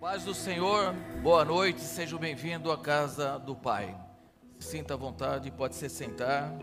[0.00, 3.98] Paz do Senhor, boa noite, seja bem-vindo à casa do Pai.
[4.60, 6.56] Sinta à vontade, pode se sentar.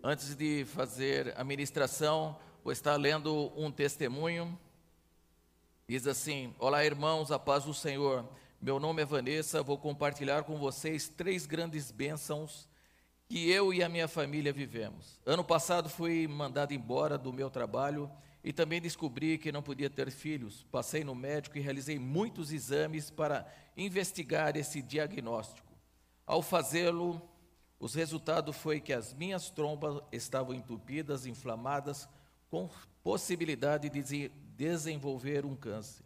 [0.00, 4.56] Antes de fazer a ministração, vou estar lendo um testemunho.
[5.88, 8.24] Diz assim: Olá, irmãos, a paz do Senhor.
[8.62, 12.68] Meu nome é Vanessa, vou compartilhar com vocês três grandes bênçãos
[13.28, 15.18] que eu e a minha família vivemos.
[15.26, 18.08] Ano passado fui mandado embora do meu trabalho
[18.44, 20.66] e também descobri que não podia ter filhos.
[20.70, 25.72] Passei no médico e realizei muitos exames para investigar esse diagnóstico.
[26.26, 27.26] Ao fazê-lo,
[27.80, 32.06] os resultados foi que as minhas trombas estavam entupidas, inflamadas,
[32.50, 32.68] com
[33.02, 36.04] possibilidade de desenvolver um câncer.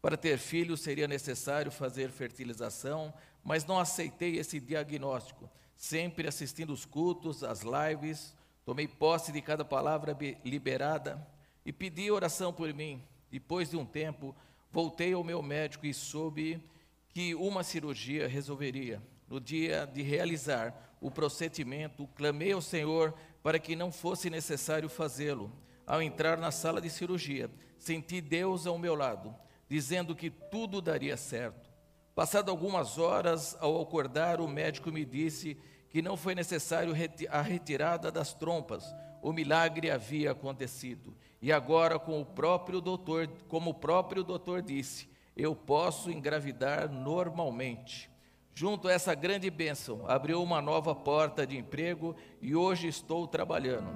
[0.00, 3.12] Para ter filhos seria necessário fazer fertilização,
[3.42, 5.50] mas não aceitei esse diagnóstico.
[5.76, 11.31] Sempre assistindo os cultos, as lives, tomei posse de cada palavra liberada
[11.64, 13.02] e pedi oração por mim.
[13.30, 14.34] Depois de um tempo,
[14.70, 16.62] voltei ao meu médico e soube
[17.08, 19.02] que uma cirurgia resolveria.
[19.28, 25.52] No dia de realizar o procedimento, clamei ao Senhor para que não fosse necessário fazê-lo.
[25.86, 29.34] Ao entrar na sala de cirurgia, senti Deus ao meu lado,
[29.68, 31.70] dizendo que tudo daria certo.
[32.14, 35.56] Passado algumas horas, ao acordar, o médico me disse
[35.88, 36.94] que não foi necessário
[37.30, 38.84] a retirada das trompas,
[39.22, 41.16] o milagre havia acontecido.
[41.42, 48.08] E agora, com o próprio doutor, como o próprio doutor disse, eu posso engravidar normalmente.
[48.54, 53.90] Junto a essa grande bênção, abriu uma nova porta de emprego e hoje estou trabalhando.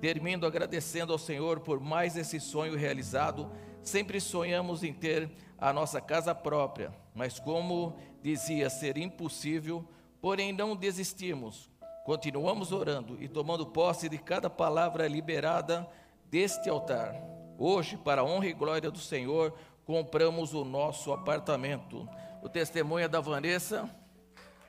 [0.00, 3.50] Termino agradecendo ao Senhor por mais esse sonho realizado.
[3.82, 5.28] Sempre sonhamos em ter
[5.58, 9.84] a nossa casa própria, mas como dizia ser impossível,
[10.20, 11.68] porém não desistimos.
[12.04, 15.88] Continuamos orando e tomando posse de cada palavra liberada
[16.32, 17.14] deste altar.
[17.58, 19.52] Hoje, para a honra e glória do Senhor,
[19.84, 22.08] compramos o nosso apartamento.
[22.42, 23.88] O testemunho é da Vanessa.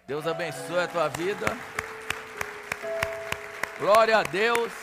[0.05, 1.45] Deus abençoe a tua vida.
[3.79, 4.73] Glória a Deus.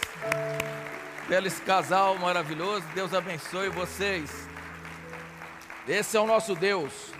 [1.28, 2.86] Pelo casal maravilhoso.
[2.94, 4.30] Deus abençoe vocês.
[5.86, 7.12] Esse é o nosso Deus,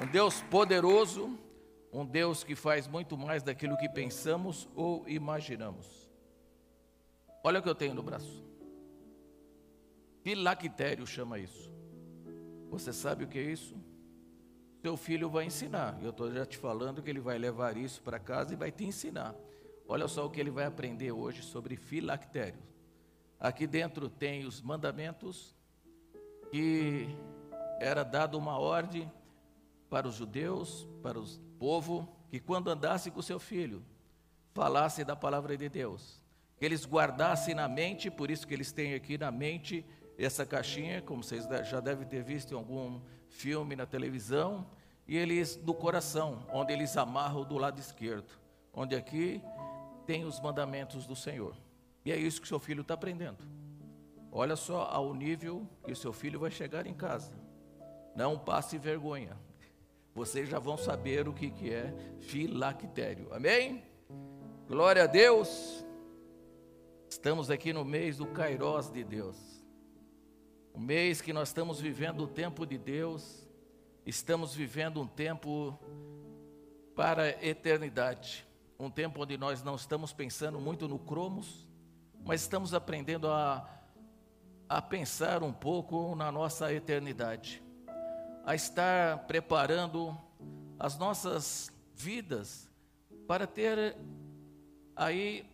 [0.00, 1.36] um Deus poderoso,
[1.92, 6.08] um Deus que faz muito mais daquilo que pensamos ou imaginamos.
[7.42, 8.51] Olha o que eu tenho no braço.
[10.22, 11.70] Filactério chama isso.
[12.70, 13.76] Você sabe o que é isso?
[14.80, 15.98] Seu filho vai ensinar.
[16.02, 18.84] Eu estou já te falando que ele vai levar isso para casa e vai te
[18.84, 19.34] ensinar.
[19.86, 22.62] Olha só o que ele vai aprender hoje sobre filactério.
[23.38, 25.54] Aqui dentro tem os mandamentos
[26.50, 27.08] que
[27.80, 29.10] era dado uma ordem
[29.90, 33.84] para os judeus, para os povo que quando andasse com seu filho,
[34.52, 36.20] falasse da palavra de Deus,
[36.56, 39.84] que eles guardassem na mente, por isso que eles têm aqui na mente
[40.24, 44.66] essa caixinha, como vocês já devem ter visto em algum filme na televisão,
[45.06, 48.32] e eles do coração, onde eles amarram do lado esquerdo,
[48.72, 49.42] onde aqui
[50.06, 51.56] tem os mandamentos do Senhor.
[52.04, 53.38] E é isso que seu filho está aprendendo.
[54.30, 57.32] Olha só ao nível que o seu filho vai chegar em casa.
[58.14, 59.36] Não passe vergonha
[60.14, 63.32] vocês já vão saber o que, que é filactério.
[63.32, 63.82] Amém?
[64.68, 65.84] Glória a Deus.
[67.08, 69.51] Estamos aqui no mês do Kairós de Deus.
[70.72, 73.46] O mês que nós estamos vivendo o tempo de Deus.
[74.06, 75.78] Estamos vivendo um tempo
[76.94, 78.46] para a eternidade.
[78.78, 81.68] Um tempo onde nós não estamos pensando muito no cromos,
[82.24, 83.68] mas estamos aprendendo a,
[84.68, 87.62] a pensar um pouco na nossa eternidade
[88.44, 90.16] a estar preparando
[90.78, 92.68] as nossas vidas
[93.26, 93.96] para ter
[94.96, 95.48] aí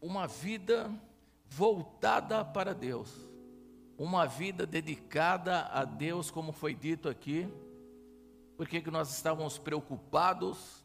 [0.00, 0.90] uma vida
[1.46, 3.10] voltada para Deus,
[4.02, 7.48] uma vida dedicada a Deus, como foi dito aqui.
[8.56, 10.84] Por que, que nós estávamos preocupados?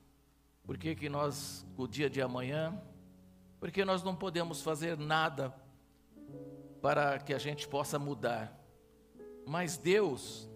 [0.64, 2.80] Por que, que nós, o dia de amanhã?
[3.60, 5.52] Porque nós não podemos fazer nada
[6.80, 8.56] para que a gente possa mudar.
[9.48, 10.48] Mas Deus,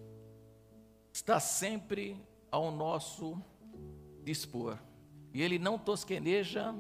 [1.12, 3.42] está sempre ao nosso
[4.24, 4.78] dispor.
[5.34, 6.76] E ele não tosqueneja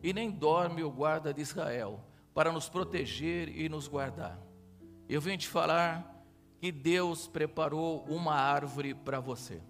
[0.00, 2.00] e nem dorme o guarda de Israel,
[2.32, 4.49] para nos proteger e nos guardar.
[5.12, 6.24] Eu vim te falar
[6.60, 9.60] que Deus preparou uma árvore para você.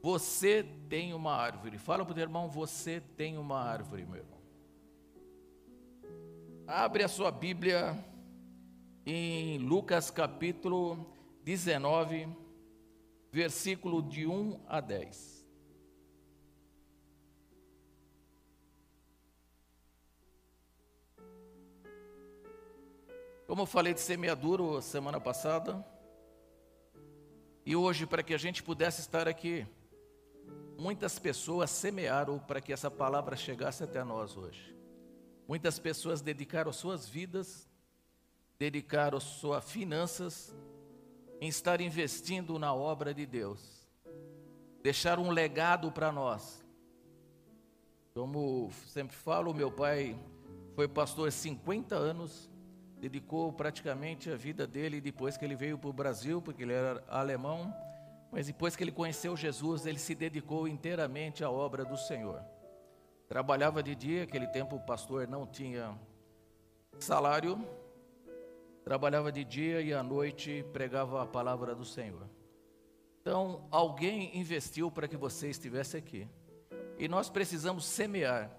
[0.00, 1.76] Você tem uma árvore.
[1.76, 4.38] Fala para o teu irmão, você tem uma árvore, meu irmão.
[6.68, 7.98] Abre a sua Bíblia
[9.04, 11.12] em Lucas capítulo
[11.42, 12.28] 19,
[13.32, 15.39] versículo de 1 a 10.
[23.50, 25.84] Como eu falei de semeaduro semana passada,
[27.66, 29.66] E hoje, para que a gente pudesse estar aqui,
[30.78, 34.72] muitas pessoas semearam para que essa palavra chegasse até nós hoje.
[35.48, 37.68] Muitas pessoas dedicaram suas vidas,
[38.56, 40.54] dedicaram suas finanças
[41.40, 43.84] em estar investindo na obra de Deus.
[44.80, 46.64] Deixaram um legado para nós.
[48.14, 50.16] Como sempre falo, meu pai
[50.76, 52.48] foi pastor 50 anos
[53.00, 57.02] dedicou praticamente a vida dele depois que ele veio para o Brasil, porque ele era
[57.08, 57.74] alemão,
[58.30, 62.44] mas depois que ele conheceu Jesus, ele se dedicou inteiramente à obra do Senhor.
[63.26, 65.98] Trabalhava de dia, aquele tempo o pastor não tinha
[66.98, 67.66] salário,
[68.84, 72.28] trabalhava de dia e à noite pregava a palavra do Senhor.
[73.22, 76.28] Então, alguém investiu para que você estivesse aqui.
[76.98, 78.50] E nós precisamos semear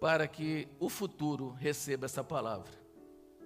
[0.00, 2.85] para que o futuro receba essa palavra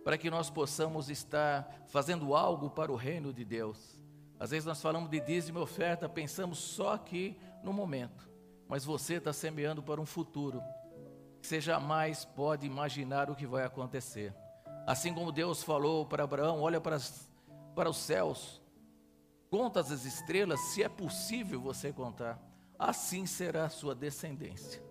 [0.04, 4.00] para que nós possamos estar fazendo algo para o reino de Deus.
[4.38, 8.28] Às vezes nós falamos de dízimo e oferta, pensamos só aqui no momento,
[8.66, 10.62] mas você está semeando para um futuro.
[11.42, 14.34] Você jamais pode imaginar o que vai acontecer.
[14.86, 17.30] Assim como Deus falou para Abraão: olha para, as,
[17.74, 18.62] para os céus,
[19.50, 22.40] conta as estrelas, se é possível você contar,
[22.78, 24.82] assim será a sua descendência.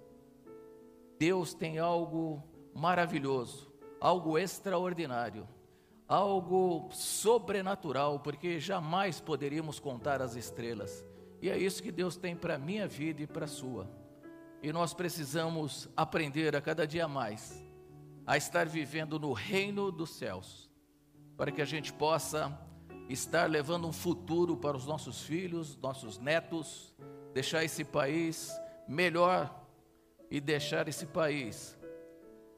[1.18, 3.69] Deus tem algo maravilhoso
[4.00, 5.48] algo extraordinário,
[6.08, 11.06] algo sobrenatural, porque jamais poderíamos contar as estrelas.
[11.42, 13.90] E é isso que Deus tem para a minha vida e para a sua.
[14.62, 17.64] E nós precisamos aprender a cada dia mais
[18.26, 20.70] a estar vivendo no reino dos céus,
[21.36, 22.56] para que a gente possa
[23.08, 26.94] estar levando um futuro para os nossos filhos, nossos netos,
[27.34, 28.52] deixar esse país
[28.88, 29.52] melhor
[30.30, 31.79] e deixar esse país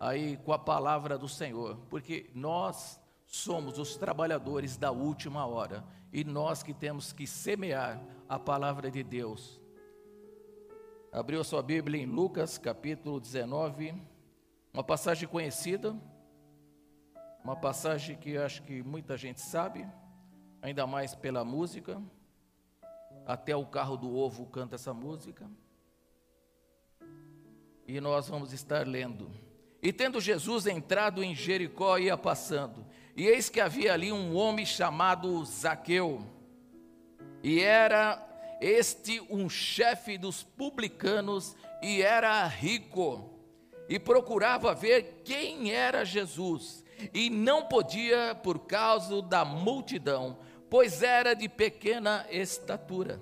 [0.01, 6.23] aí com a palavra do Senhor, porque nós somos os trabalhadores da última hora e
[6.23, 9.61] nós que temos que semear a palavra de Deus.
[11.11, 13.93] Abriu sua Bíblia em Lucas capítulo 19,
[14.73, 15.95] uma passagem conhecida,
[17.43, 19.87] uma passagem que acho que muita gente sabe,
[20.63, 22.01] ainda mais pela música.
[23.23, 25.47] Até o carro do ovo canta essa música.
[27.87, 29.29] E nós vamos estar lendo
[29.81, 32.85] e tendo Jesus entrado em Jericó, ia passando.
[33.15, 36.21] E eis que havia ali um homem chamado Zaqueu.
[37.43, 38.23] E era
[38.61, 43.29] este um chefe dos publicanos e era rico.
[43.89, 46.85] E procurava ver quem era Jesus.
[47.11, 50.37] E não podia por causa da multidão,
[50.69, 53.19] pois era de pequena estatura.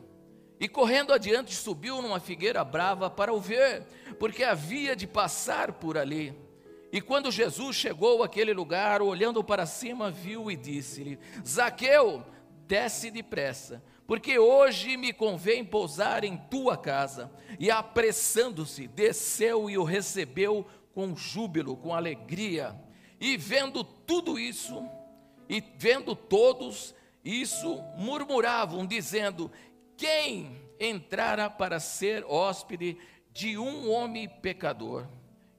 [0.59, 3.83] E correndo adiante, subiu numa figueira brava para o ver,
[4.19, 6.48] porque havia de passar por ali.
[6.91, 12.25] E quando Jesus chegou àquele lugar, olhando para cima, viu e disse-lhe: Zaqueu,
[12.65, 17.31] desce depressa, porque hoje me convém pousar em tua casa.
[17.59, 22.75] E apressando-se, desceu e o recebeu com júbilo, com alegria.
[23.21, 24.83] E vendo tudo isso,
[25.47, 29.51] e vendo todos isso, murmuravam, dizendo:
[29.95, 32.97] Quem entrara para ser hóspede
[33.31, 35.07] de um homem pecador?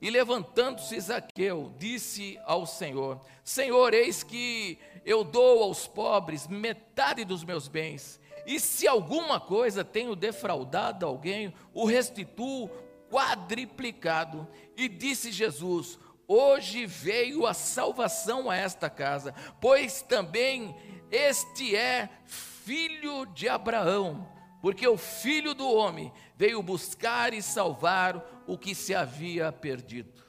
[0.01, 7.45] E levantando-se Zaqueu, disse ao Senhor: Senhor, eis que eu dou aos pobres metade dos
[7.45, 12.71] meus bens, e se alguma coisa tenho defraudado alguém, o restituo
[13.11, 14.49] quadriplicado.
[14.77, 20.75] E disse Jesus: Hoje veio a salvação a esta casa, pois também
[21.11, 24.29] este é filho de Abraão,
[24.63, 30.25] porque o filho do homem veio buscar e salvar o que se havia perdido.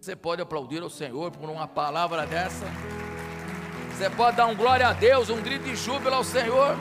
[0.00, 2.66] Você pode aplaudir ao Senhor por uma palavra dessa?
[3.90, 6.76] Você pode dar um glória a Deus, um grito de júbilo ao Senhor?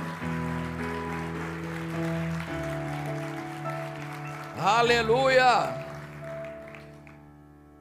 [4.56, 5.84] Aleluia!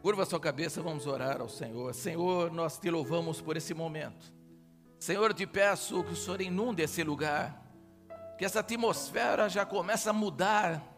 [0.01, 1.93] Curva sua cabeça, vamos orar ao Senhor.
[1.93, 4.33] Senhor, nós te louvamos por esse momento.
[4.99, 7.63] Senhor, te peço que o Senhor inunde esse lugar,
[8.39, 10.92] que essa atmosfera já comece a mudar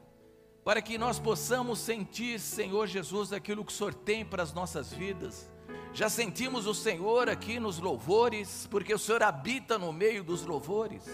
[0.65, 4.91] para que nós possamos sentir, Senhor Jesus, aquilo que o Senhor tem para as nossas
[4.91, 5.53] vidas.
[5.93, 11.05] Já sentimos o Senhor aqui nos louvores, porque o Senhor habita no meio dos louvores.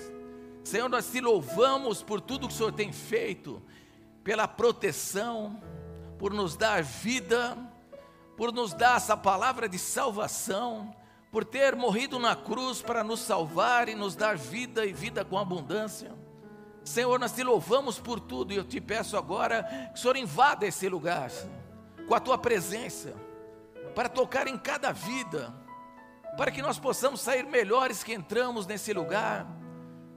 [0.62, 3.60] Senhor, nós te louvamos por tudo que o Senhor tem feito,
[4.22, 5.60] pela proteção,
[6.16, 7.58] por nos dar vida,
[8.36, 10.94] por nos dar essa palavra de salvação,
[11.32, 15.36] por ter morrido na cruz para nos salvar e nos dar vida e vida com
[15.36, 16.14] abundância.
[16.84, 20.66] Senhor, nós te louvamos por tudo e eu te peço agora que o Senhor invada
[20.66, 21.30] esse lugar
[22.06, 23.14] com a tua presença,
[23.94, 25.54] para tocar em cada vida,
[26.36, 29.46] para que nós possamos sair melhores que entramos nesse lugar,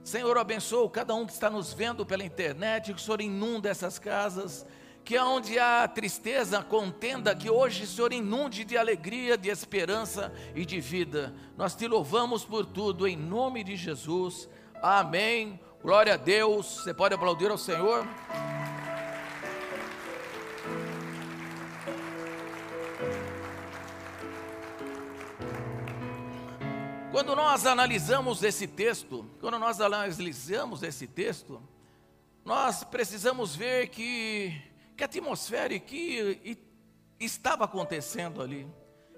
[0.04, 3.98] Senhor, abençoa cada um que está nos vendo pela internet, que o Senhor inunda essas
[3.98, 4.66] casas,
[5.02, 10.66] que onde há tristeza, contenda, que hoje o Senhor inunde de alegria, de esperança e
[10.66, 11.34] de vida.
[11.56, 14.46] Nós te louvamos por tudo, em nome de Jesus.
[14.82, 15.58] Amém.
[15.84, 16.64] Glória a Deus.
[16.78, 18.08] Você pode aplaudir ao Senhor?
[27.12, 31.62] Quando nós analisamos esse texto, quando nós analisamos esse texto,
[32.42, 34.58] nós precisamos ver que,
[34.96, 36.56] que atmosfera que
[37.20, 38.66] estava acontecendo ali.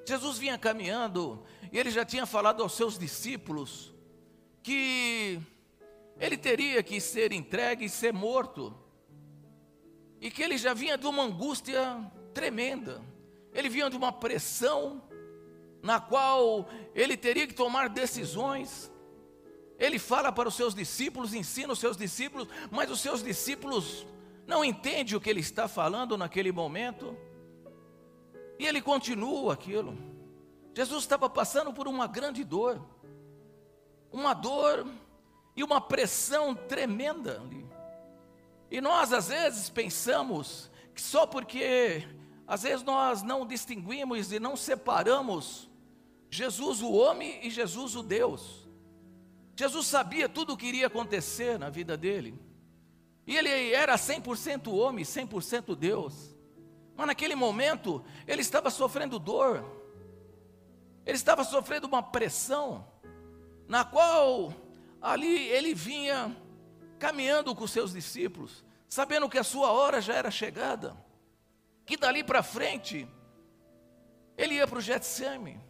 [0.05, 3.95] Jesus vinha caminhando e ele já tinha falado aos seus discípulos
[4.65, 5.41] que
[6.19, 8.75] ele teria que ser entregue e ser morto.
[10.21, 13.03] E que ele já vinha de uma angústia tremenda.
[13.53, 15.03] Ele vinha de uma pressão
[15.83, 18.91] na qual ele teria que tomar decisões.
[19.79, 24.07] Ele fala para os seus discípulos, ensina os seus discípulos, mas os seus discípulos
[24.47, 27.17] não entendem o que ele está falando naquele momento.
[28.59, 29.97] E ele continua aquilo.
[30.75, 32.85] Jesus estava passando por uma grande dor,
[34.11, 34.87] uma dor
[35.57, 37.67] e uma pressão tremenda ali.
[38.71, 42.07] E nós às vezes pensamos que só porque
[42.47, 45.69] às vezes nós não distinguimos e não separamos
[46.31, 48.69] Jesus o homem e Jesus o Deus.
[49.57, 52.39] Jesus sabia tudo o que iria acontecer na vida dele.
[53.27, 56.37] E ele era 100% homem, 100% Deus.
[56.95, 59.65] Mas naquele momento, ele estava sofrendo dor.
[61.05, 62.87] Ele estava sofrendo uma pressão,
[63.69, 64.53] na qual
[65.01, 66.37] ali ele vinha
[66.99, 70.97] caminhando com seus discípulos, sabendo que a sua hora já era chegada,
[71.85, 73.09] que dali para frente
[74.37, 75.67] ele ia para o Getsemane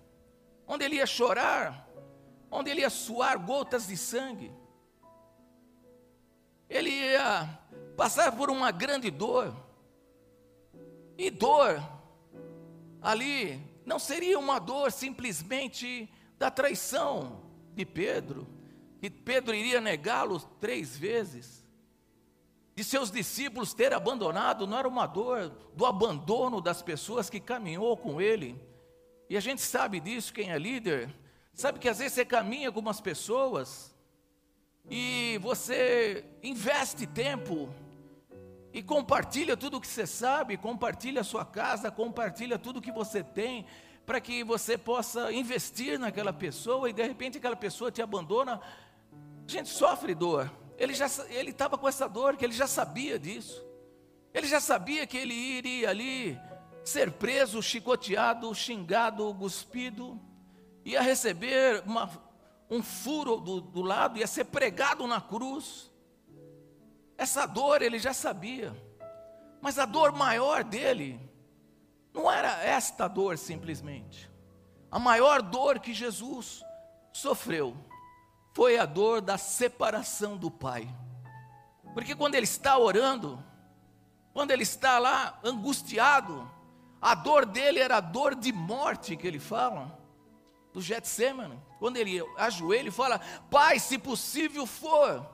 [0.67, 1.89] onde ele ia chorar,
[2.51, 4.53] onde ele ia suar gotas de sangue.
[6.69, 7.49] Ele ia
[7.97, 9.55] passar por uma grande dor.
[11.17, 11.81] E dor
[13.01, 17.41] ali não seria uma dor simplesmente da traição
[17.75, 18.47] de Pedro,
[19.01, 21.65] que Pedro iria negá-lo três vezes.
[22.75, 27.97] De seus discípulos ter abandonado, não era uma dor do abandono das pessoas que caminhou
[27.97, 28.61] com ele,
[29.29, 31.13] e a gente sabe disso, quem é líder,
[31.53, 33.93] sabe que às vezes você caminha com umas pessoas
[34.89, 37.69] e você investe tempo
[38.73, 43.25] e compartilha tudo o que você sabe, compartilha a sua casa, compartilha tudo que você
[43.25, 43.67] tem,
[44.05, 48.61] para que você possa investir naquela pessoa e de repente aquela pessoa te abandona.
[49.47, 50.51] Gente sofre dor.
[50.77, 53.65] Ele já ele estava com essa dor, que ele já sabia disso.
[54.35, 56.39] Ele já sabia que ele iria ali
[56.85, 60.21] ser preso, chicoteado, xingado, cuspido,
[60.85, 62.09] ia receber uma,
[62.71, 65.91] um furo do, do lado, ia ser pregado na cruz.
[67.17, 68.77] Essa dor ele já sabia,
[69.61, 71.19] mas a dor maior dele
[72.13, 74.31] não era esta dor simplesmente.
[74.91, 76.63] A maior dor que Jesus
[77.13, 77.77] sofreu
[78.57, 80.89] foi a dor da separação do Pai.
[81.93, 83.39] Porque quando ele está orando,
[84.33, 86.51] quando ele está lá angustiado,
[86.99, 90.01] a dor dele era a dor de morte que ele fala,
[90.73, 91.63] do Getsemane.
[91.79, 93.21] Quando ele ajoelha e fala:
[93.51, 95.31] Pai, se possível for,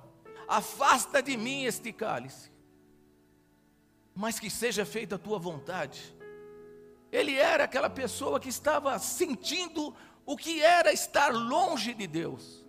[0.49, 2.51] afasta de mim este cálice,
[4.17, 6.13] mas que seja feita a tua vontade.
[7.13, 9.95] Ele era aquela pessoa que estava sentindo
[10.27, 12.62] o que era estar longe de Deus,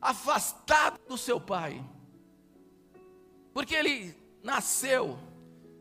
[0.00, 1.84] afastado do seu Pai,
[3.52, 5.18] porque ele nasceu,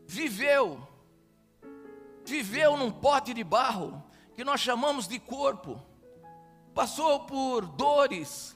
[0.05, 0.85] viveu,
[2.25, 4.03] viveu num pote de barro,
[4.35, 5.81] que nós chamamos de corpo,
[6.73, 8.55] passou por dores,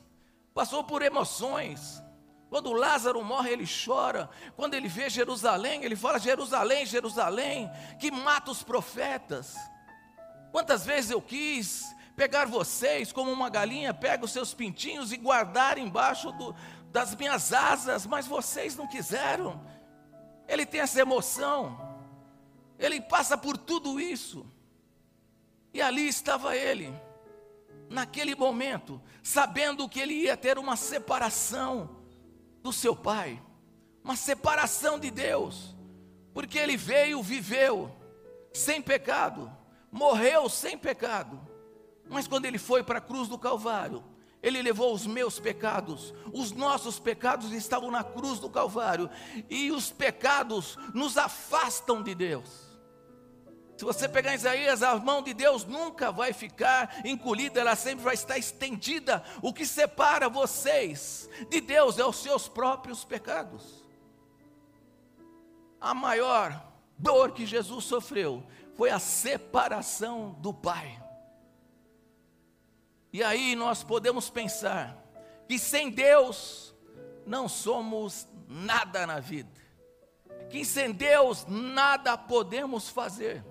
[0.53, 2.01] passou por emoções.
[2.49, 4.29] Quando Lázaro morre, ele chora.
[4.55, 9.55] Quando ele vê Jerusalém, ele fala: Jerusalém, Jerusalém, que mata os profetas.
[10.51, 11.83] Quantas vezes eu quis
[12.15, 16.55] pegar vocês como uma galinha pega os seus pintinhos e guardar embaixo do,
[16.91, 19.59] das minhas asas, mas vocês não quiseram.
[20.47, 21.77] Ele tem essa emoção.
[22.77, 24.45] Ele passa por tudo isso.
[25.73, 26.93] E ali estava ele,
[27.89, 31.97] naquele momento, sabendo que ele ia ter uma separação
[32.61, 33.41] do seu pai,
[34.03, 35.75] uma separação de Deus,
[36.31, 37.91] porque ele veio, viveu
[38.53, 39.51] sem pecado,
[39.91, 41.52] morreu sem pecado.
[42.09, 44.03] Mas quando ele foi para a cruz do Calvário,
[44.41, 49.09] ele levou os meus pecados, os nossos pecados estavam na cruz do Calvário,
[49.49, 52.73] e os pecados nos afastam de Deus.
[53.77, 58.13] Se você pegar Isaías, a mão de Deus nunca vai ficar encolhida, ela sempre vai
[58.13, 59.23] estar estendida.
[59.41, 63.83] O que separa vocês de Deus é os seus próprios pecados.
[65.81, 66.63] A maior
[66.97, 68.43] dor que Jesus sofreu
[68.75, 71.02] foi a separação do Pai.
[73.13, 74.97] E aí nós podemos pensar
[75.47, 76.73] que sem Deus
[77.27, 79.61] não somos nada na vida,
[80.49, 83.45] que sem Deus nada podemos fazer.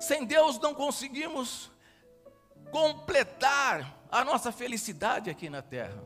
[0.00, 1.70] Sem Deus não conseguimos
[2.72, 6.02] completar a nossa felicidade aqui na terra.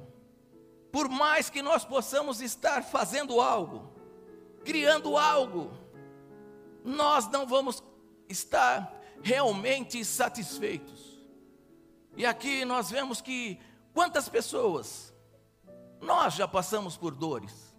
[0.93, 3.91] Por mais que nós possamos estar fazendo algo,
[4.67, 5.73] criando algo,
[6.85, 7.83] nós não vamos
[8.29, 11.16] estar realmente satisfeitos.
[12.17, 13.61] E aqui nós vemos que
[13.93, 15.15] quantas pessoas
[16.01, 17.75] nós já passamos por dores.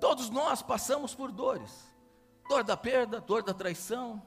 [0.00, 1.86] Todos nós passamos por dores.
[2.48, 4.22] Dor da perda, dor da traição,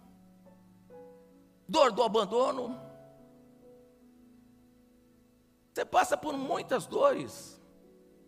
[1.67, 2.79] dor do abandono.
[5.73, 7.59] Você passa por muitas dores.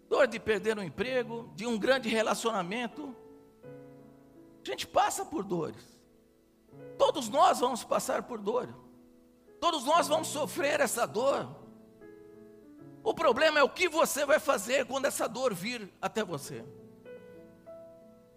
[0.07, 3.15] Dor de perder um emprego, de um grande relacionamento.
[4.63, 5.99] A gente passa por dores.
[6.97, 8.73] Todos nós vamos passar por dor.
[9.61, 11.47] Todos nós vamos sofrer essa dor.
[13.03, 16.65] O problema é o que você vai fazer quando essa dor vir até você.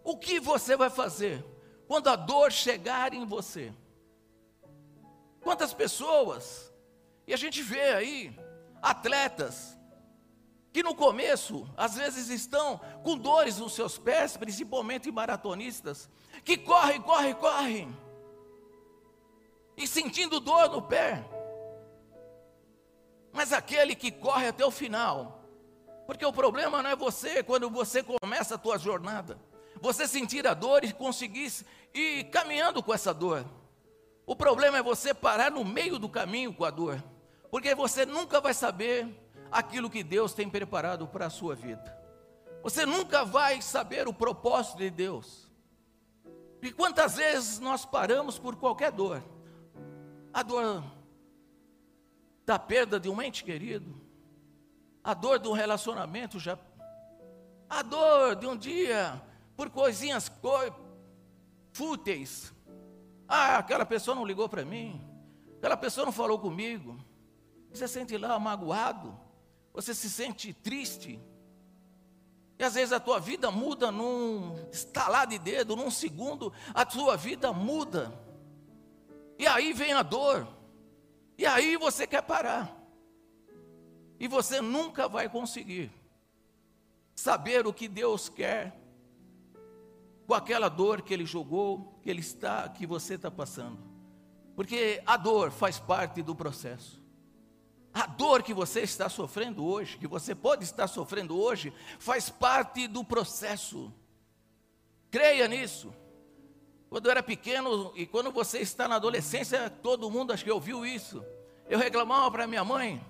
[0.04, 1.42] O que você vai fazer
[1.88, 3.72] quando a dor chegar em você?
[5.40, 6.70] Quantas pessoas,
[7.26, 8.38] e a gente vê aí,
[8.82, 9.78] atletas,
[10.74, 16.10] que no começo, às vezes estão com dores nos seus pés, principalmente maratonistas,
[16.44, 18.03] que correm, correm, correm,
[19.76, 21.24] e sentindo dor no pé.
[23.32, 25.44] Mas aquele que corre até o final,
[26.06, 29.38] porque o problema não é você, quando você começa a tua jornada,
[29.80, 31.52] você sentir a dor e conseguir
[31.92, 33.44] ir caminhando com essa dor.
[34.26, 37.02] O problema é você parar no meio do caminho com a dor,
[37.50, 39.08] porque você nunca vai saber
[39.50, 42.04] aquilo que Deus tem preparado para a sua vida.
[42.62, 45.50] Você nunca vai saber o propósito de Deus.
[46.62, 49.22] E quantas vezes nós paramos por qualquer dor?
[50.34, 50.82] A dor
[52.44, 53.94] da perda de um ente querido,
[55.02, 56.58] a dor de um relacionamento já,
[57.70, 59.22] a dor de um dia
[59.56, 60.28] por coisinhas
[61.72, 62.52] fúteis,
[63.28, 65.00] ah, aquela pessoa não ligou para mim,
[65.56, 66.98] aquela pessoa não falou comigo.
[67.70, 69.16] Você sente lá magoado,
[69.72, 71.20] você se sente triste.
[72.58, 77.16] E às vezes a tua vida muda num estalar de dedo, num segundo, a tua
[77.16, 78.23] vida muda.
[79.38, 80.46] E aí vem a dor.
[81.36, 82.74] E aí você quer parar.
[84.18, 85.90] E você nunca vai conseguir
[87.14, 88.78] saber o que Deus quer
[90.26, 93.78] com aquela dor que ele jogou, que ele está, que você está passando.
[94.54, 97.02] Porque a dor faz parte do processo.
[97.92, 102.88] A dor que você está sofrendo hoje, que você pode estar sofrendo hoje, faz parte
[102.88, 103.92] do processo.
[105.10, 105.92] Creia nisso.
[106.94, 110.86] Quando eu era pequeno e quando você está na adolescência, todo mundo acho que ouviu
[110.86, 111.24] isso.
[111.68, 113.04] Eu reclamava para minha mãe: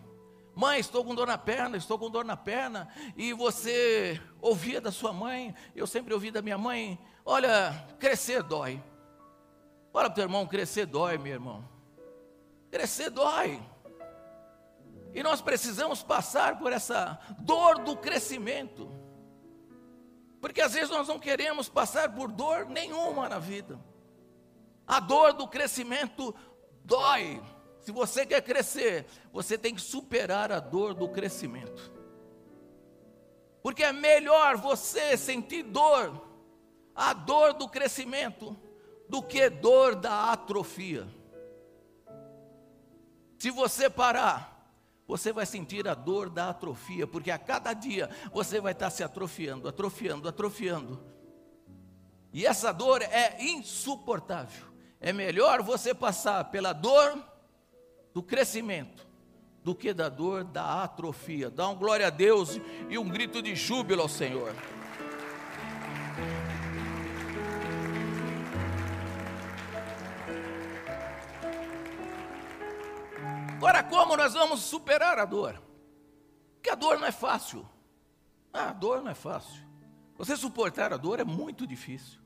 [0.54, 2.88] Mãe, estou com dor na perna, estou com dor na perna.
[3.14, 8.82] E você ouvia da sua mãe, eu sempre ouvi da minha mãe: Olha, crescer dói.
[9.92, 11.68] Fala para o teu irmão: crescer dói, meu irmão.
[12.70, 13.62] Crescer dói.
[15.12, 18.90] E nós precisamos passar por essa dor do crescimento.
[20.44, 23.80] Porque às vezes nós não queremos passar por dor nenhuma na vida.
[24.86, 26.34] A dor do crescimento
[26.84, 27.42] dói.
[27.80, 31.90] Se você quer crescer, você tem que superar a dor do crescimento.
[33.62, 36.28] Porque é melhor você sentir dor,
[36.94, 38.54] a dor do crescimento,
[39.08, 41.08] do que dor da atrofia.
[43.38, 44.53] Se você parar,
[45.06, 49.02] você vai sentir a dor da atrofia, porque a cada dia você vai estar se
[49.02, 51.02] atrofiando, atrofiando, atrofiando.
[52.32, 54.66] E essa dor é insuportável.
[55.00, 57.22] É melhor você passar pela dor
[58.12, 59.06] do crescimento
[59.62, 61.50] do que da dor da atrofia.
[61.50, 64.54] Dá um glória a Deus e um grito de júbilo ao Senhor.
[73.64, 75.60] Agora, como nós vamos superar a dor?
[76.54, 77.66] Porque a dor não é fácil.
[78.52, 79.64] Ah, a dor não é fácil.
[80.16, 82.20] Você suportar a dor é muito difícil.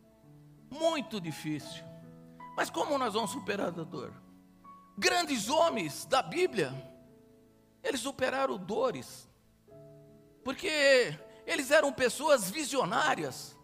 [0.71, 1.85] Muito difícil.
[2.57, 4.13] Mas como nós vamos superar a dor?
[4.99, 6.75] grandes homens da Bíblia,
[7.85, 9.29] eles superaram dores,
[10.43, 13.57] porque eles eram pessoas visionárias,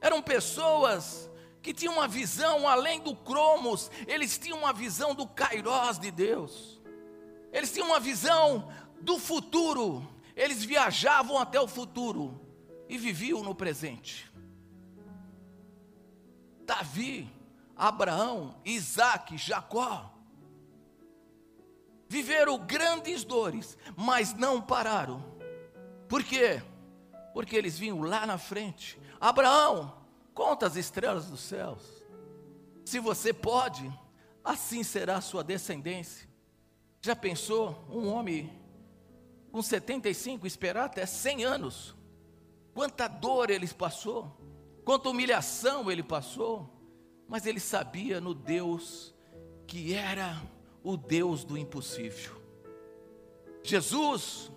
[0.00, 1.28] eram pessoas
[1.60, 6.79] que tinham uma visão além do cromos, eles tinham uma visão do kairós de Deus.
[7.52, 10.06] Eles tinham uma visão do futuro.
[10.36, 12.40] Eles viajavam até o futuro
[12.88, 14.30] e viviam no presente.
[16.64, 17.30] Davi,
[17.76, 20.10] Abraão, Isaac, Jacó
[22.10, 25.22] viveram grandes dores, mas não pararam.
[26.08, 26.60] Por quê?
[27.32, 29.00] Porque eles vinham lá na frente.
[29.20, 29.96] Abraão,
[30.34, 31.84] conta as estrelas dos céus.
[32.84, 33.88] Se você pode,
[34.44, 36.29] assim será a sua descendência.
[37.02, 38.52] Já pensou um homem
[39.50, 41.94] com 75 esperar até 100 anos?
[42.74, 44.36] Quanta dor ele passou,
[44.84, 46.70] quanta humilhação ele passou,
[47.26, 49.14] mas ele sabia no Deus
[49.66, 50.40] que era
[50.82, 52.40] o Deus do impossível.
[53.62, 54.50] Jesus,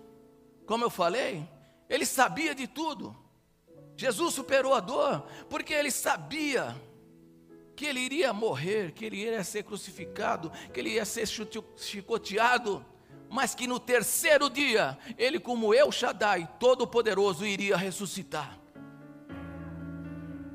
[0.66, 1.48] como eu falei,
[1.88, 3.16] ele sabia de tudo.
[3.96, 6.74] Jesus superou a dor, porque ele sabia
[7.76, 11.26] que ele iria morrer, que ele iria ser crucificado, que ele ia ser
[11.76, 12.84] chicoteado,
[13.28, 18.58] mas que no terceiro dia, ele, como eu, Shaddai, todo-poderoso, iria ressuscitar.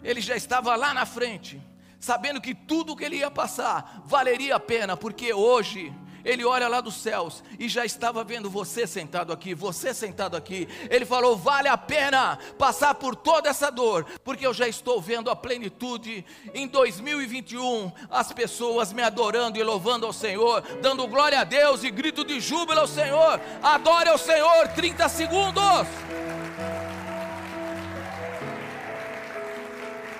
[0.01, 1.61] Ele já estava lá na frente,
[1.99, 6.81] sabendo que tudo que ele ia passar valeria a pena, porque hoje ele olha lá
[6.81, 10.67] dos céus e já estava vendo você sentado aqui, você sentado aqui.
[10.89, 15.29] Ele falou: vale a pena passar por toda essa dor, porque eu já estou vendo
[15.29, 21.43] a plenitude em 2021, as pessoas me adorando e louvando ao Senhor, dando glória a
[21.43, 23.39] Deus e grito de júbilo ao Senhor.
[23.61, 25.87] Adore ao Senhor, 30 segundos.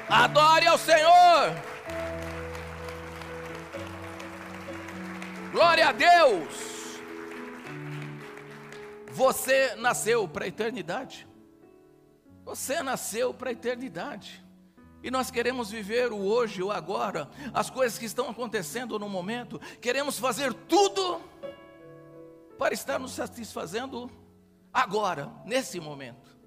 [0.10, 1.69] Adore ao Senhor.
[5.52, 7.00] Glória a Deus!
[9.12, 11.28] Você nasceu para a eternidade.
[12.46, 14.46] Você nasceu para a eternidade.
[15.02, 19.60] E nós queremos viver o hoje, o agora, as coisas que estão acontecendo no momento.
[19.82, 21.20] Queremos fazer tudo
[22.58, 24.12] para estar nos satisfazendo
[24.72, 26.38] agora, nesse momento.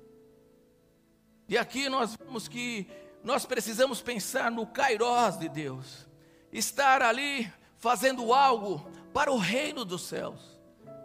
[1.48, 2.86] E aqui nós vemos que
[3.24, 6.06] nós precisamos pensar no Kairós de Deus.
[6.52, 10.40] Estar ali fazendo algo para o reino dos céus,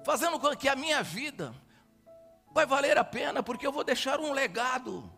[0.06, 1.52] fazendo com que a minha vida
[2.54, 5.12] vai valer a pena, porque eu vou deixar um legado.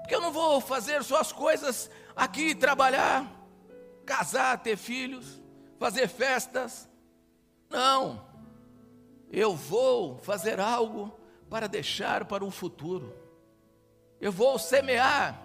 [0.00, 3.30] Porque eu não vou fazer só as coisas aqui, trabalhar,
[4.06, 5.38] casar, ter filhos,
[5.78, 6.88] fazer festas.
[7.68, 8.26] Não.
[9.30, 11.14] Eu vou fazer algo
[11.50, 13.14] para deixar para o futuro.
[14.18, 15.38] Eu vou semear,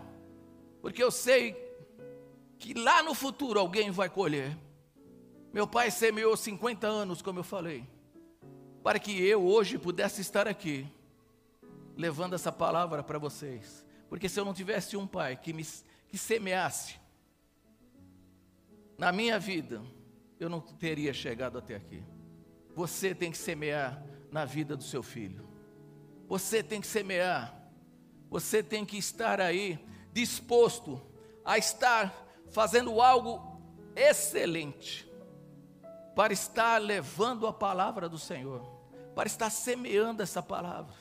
[0.82, 1.62] porque eu sei
[2.58, 4.58] que lá no futuro alguém vai colher.
[5.54, 7.88] Meu pai semeou 50 anos, como eu falei,
[8.82, 10.88] para que eu hoje pudesse estar aqui,
[11.96, 13.86] levando essa palavra para vocês.
[14.10, 15.64] Porque se eu não tivesse um pai que me
[16.08, 17.00] que semeasse
[18.98, 19.82] na minha vida,
[20.40, 22.04] eu não teria chegado até aqui.
[22.76, 25.48] Você tem que semear na vida do seu filho.
[26.28, 27.56] Você tem que semear.
[28.30, 29.80] Você tem que estar aí
[30.12, 31.00] disposto
[31.46, 32.12] a estar
[32.50, 33.62] fazendo algo
[33.96, 35.13] excelente
[36.16, 38.62] para estar levando a palavra do Senhor,
[39.16, 40.96] para estar semeando essa palavra,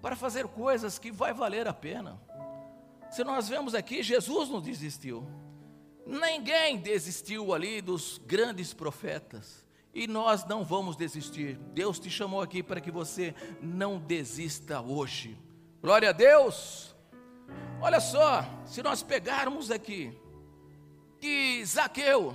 [0.00, 2.20] para fazer coisas que vai valer a pena.
[3.10, 5.26] Se nós vemos aqui, Jesus não desistiu.
[6.06, 9.64] Ninguém desistiu ali dos grandes profetas.
[9.94, 11.56] E nós não vamos desistir.
[11.72, 15.38] Deus te chamou aqui para que você não desista hoje.
[15.80, 16.94] Glória a Deus.
[17.80, 20.18] Olha só, se nós pegarmos aqui
[21.20, 22.34] que Zaqueu,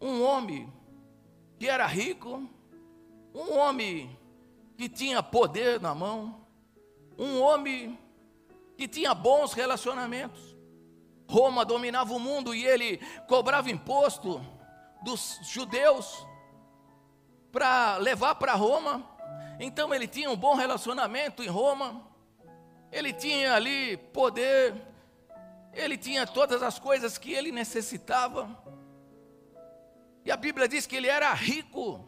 [0.00, 0.72] um homem
[1.58, 2.48] que era rico,
[3.34, 4.18] um homem
[4.76, 6.46] que tinha poder na mão,
[7.18, 7.98] um homem
[8.76, 10.56] que tinha bons relacionamentos.
[11.28, 14.40] Roma dominava o mundo e ele cobrava imposto
[15.02, 16.26] dos judeus
[17.50, 19.02] para levar para Roma.
[19.58, 22.06] Então ele tinha um bom relacionamento em Roma.
[22.92, 24.74] Ele tinha ali poder,
[25.72, 28.48] ele tinha todas as coisas que ele necessitava.
[30.26, 32.04] E a Bíblia diz que ele era rico,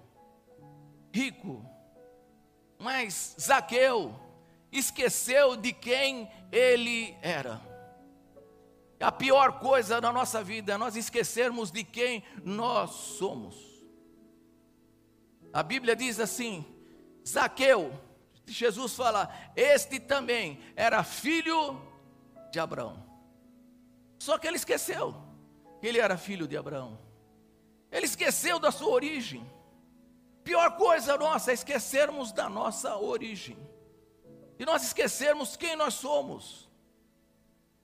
[1.14, 1.64] rico.
[2.76, 4.12] Mas Zaqueu
[4.72, 7.60] esqueceu de quem ele era.
[8.98, 13.54] A pior coisa na nossa vida é nós esquecermos de quem nós somos.
[15.52, 16.66] A Bíblia diz assim:
[17.24, 17.92] Zaqueu,
[18.44, 21.80] Jesus fala, este também era filho
[22.50, 23.00] de Abraão.
[24.18, 25.14] Só que ele esqueceu
[25.80, 27.06] que ele era filho de Abraão.
[27.90, 29.48] Ele esqueceu da sua origem.
[30.44, 33.58] Pior coisa nossa é esquecermos da nossa origem.
[34.58, 36.68] E nós esquecermos quem nós somos.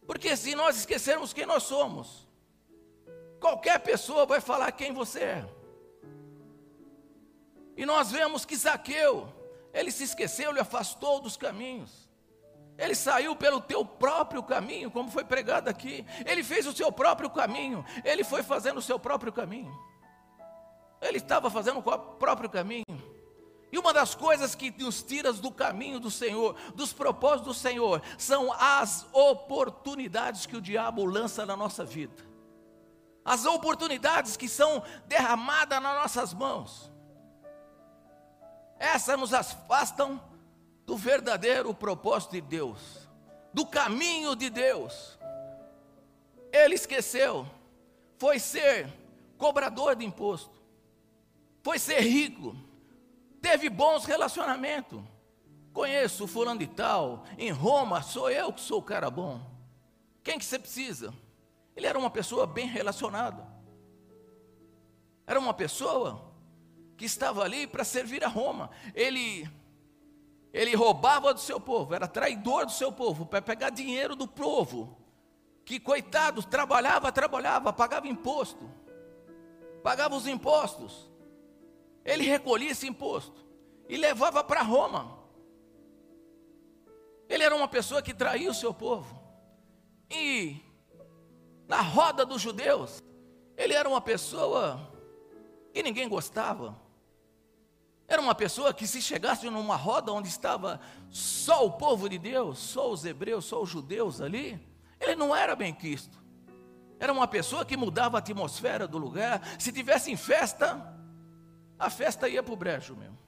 [0.06, 2.28] Porque se nós esquecermos quem nós somos,
[3.40, 5.48] qualquer pessoa vai falar quem você é.
[7.76, 9.32] E nós vemos que Zaqueu,
[9.72, 12.08] ele se esqueceu, ele afastou dos caminhos.
[12.76, 16.04] Ele saiu pelo teu próprio caminho, como foi pregado aqui.
[16.26, 17.84] Ele fez o seu próprio caminho.
[18.04, 19.72] Ele foi fazendo o seu próprio caminho.
[21.14, 22.84] Ele estava fazendo o próprio caminho.
[23.70, 28.02] E uma das coisas que nos tira do caminho do Senhor, dos propósitos do Senhor,
[28.18, 32.20] são as oportunidades que o diabo lança na nossa vida.
[33.24, 36.92] As oportunidades que são derramadas nas nossas mãos.
[38.76, 40.20] Essas nos afastam
[40.84, 43.08] do verdadeiro propósito de Deus,
[43.52, 45.16] do caminho de Deus.
[46.52, 47.46] Ele esqueceu,
[48.18, 48.92] foi ser
[49.38, 50.63] cobrador de imposto,
[51.64, 52.54] foi ser rico,
[53.40, 55.02] teve bons relacionamentos.
[55.72, 59.40] Conheço o fulano de tal, em Roma sou eu que sou o cara bom.
[60.22, 61.12] Quem que você precisa?
[61.74, 63.48] Ele era uma pessoa bem relacionada.
[65.26, 66.30] Era uma pessoa
[66.98, 68.70] que estava ali para servir a Roma.
[68.94, 69.50] Ele
[70.52, 74.96] ele roubava do seu povo, era traidor do seu povo, para pegar dinheiro do povo.
[75.64, 78.70] Que coitado, trabalhava, trabalhava, pagava imposto.
[79.82, 81.13] Pagava os impostos.
[82.04, 83.44] Ele recolhia esse imposto
[83.88, 85.18] e levava para Roma.
[87.28, 89.22] Ele era uma pessoa que traía o seu povo.
[90.10, 90.60] E
[91.66, 93.02] na roda dos judeus,
[93.56, 94.92] ele era uma pessoa
[95.72, 96.78] que ninguém gostava.
[98.06, 100.78] Era uma pessoa que, se chegasse numa roda onde estava
[101.10, 104.60] só o povo de Deus, só os hebreus, só os judeus ali,
[105.00, 106.22] ele não era bem quisto.
[107.00, 109.42] Era uma pessoa que mudava a atmosfera do lugar.
[109.58, 110.94] Se tivesse em festa,
[111.84, 113.18] a festa ia para o brejo mesmo.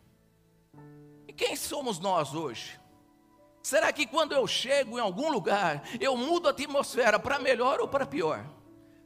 [1.28, 2.80] E quem somos nós hoje?
[3.62, 7.88] Será que quando eu chego em algum lugar, eu mudo a atmosfera para melhor ou
[7.88, 8.46] para pior?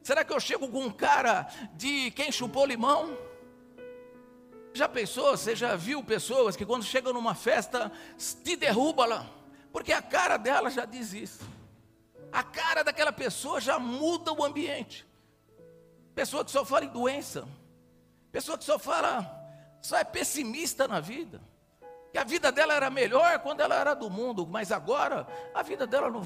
[0.03, 3.17] Será que eu chego com um cara de quem chupou limão?
[4.73, 5.35] Já pensou?
[5.35, 7.91] Você já viu pessoas que quando chegam numa festa
[8.43, 9.25] te derruba lá?
[9.71, 11.41] Porque a cara dela já diz isso.
[12.31, 15.05] A cara daquela pessoa já muda o ambiente.
[16.13, 17.47] Pessoa que só fala em doença.
[18.31, 19.40] Pessoa que só fala,
[19.81, 21.41] só é pessimista na vida.
[22.11, 25.87] Que a vida dela era melhor quando ela era do mundo, mas agora a vida
[25.87, 26.25] dela não.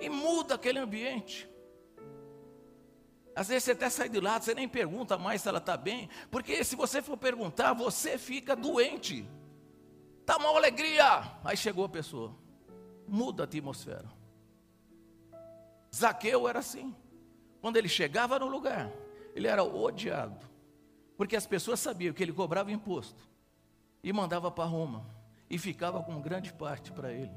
[0.00, 1.48] E muda aquele ambiente.
[3.36, 6.08] Às vezes você até sai de lado, você nem pergunta mais se ela está bem,
[6.30, 9.28] porque se você for perguntar, você fica doente.
[10.20, 11.22] Está uma alegria.
[11.44, 12.34] Aí chegou a pessoa,
[13.06, 14.10] muda a atmosfera.
[15.94, 16.94] Zaqueu era assim.
[17.60, 18.90] Quando ele chegava no lugar,
[19.34, 20.47] ele era odiado,
[21.18, 23.28] porque as pessoas sabiam que ele cobrava imposto
[24.04, 25.04] e mandava para Roma
[25.50, 27.36] e ficava com grande parte para ele.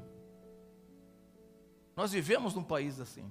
[1.96, 3.30] Nós vivemos num país assim.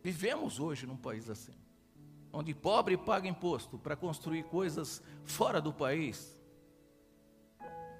[0.00, 1.56] Vivemos hoje num país assim,
[2.32, 6.40] onde pobre paga imposto para construir coisas fora do país.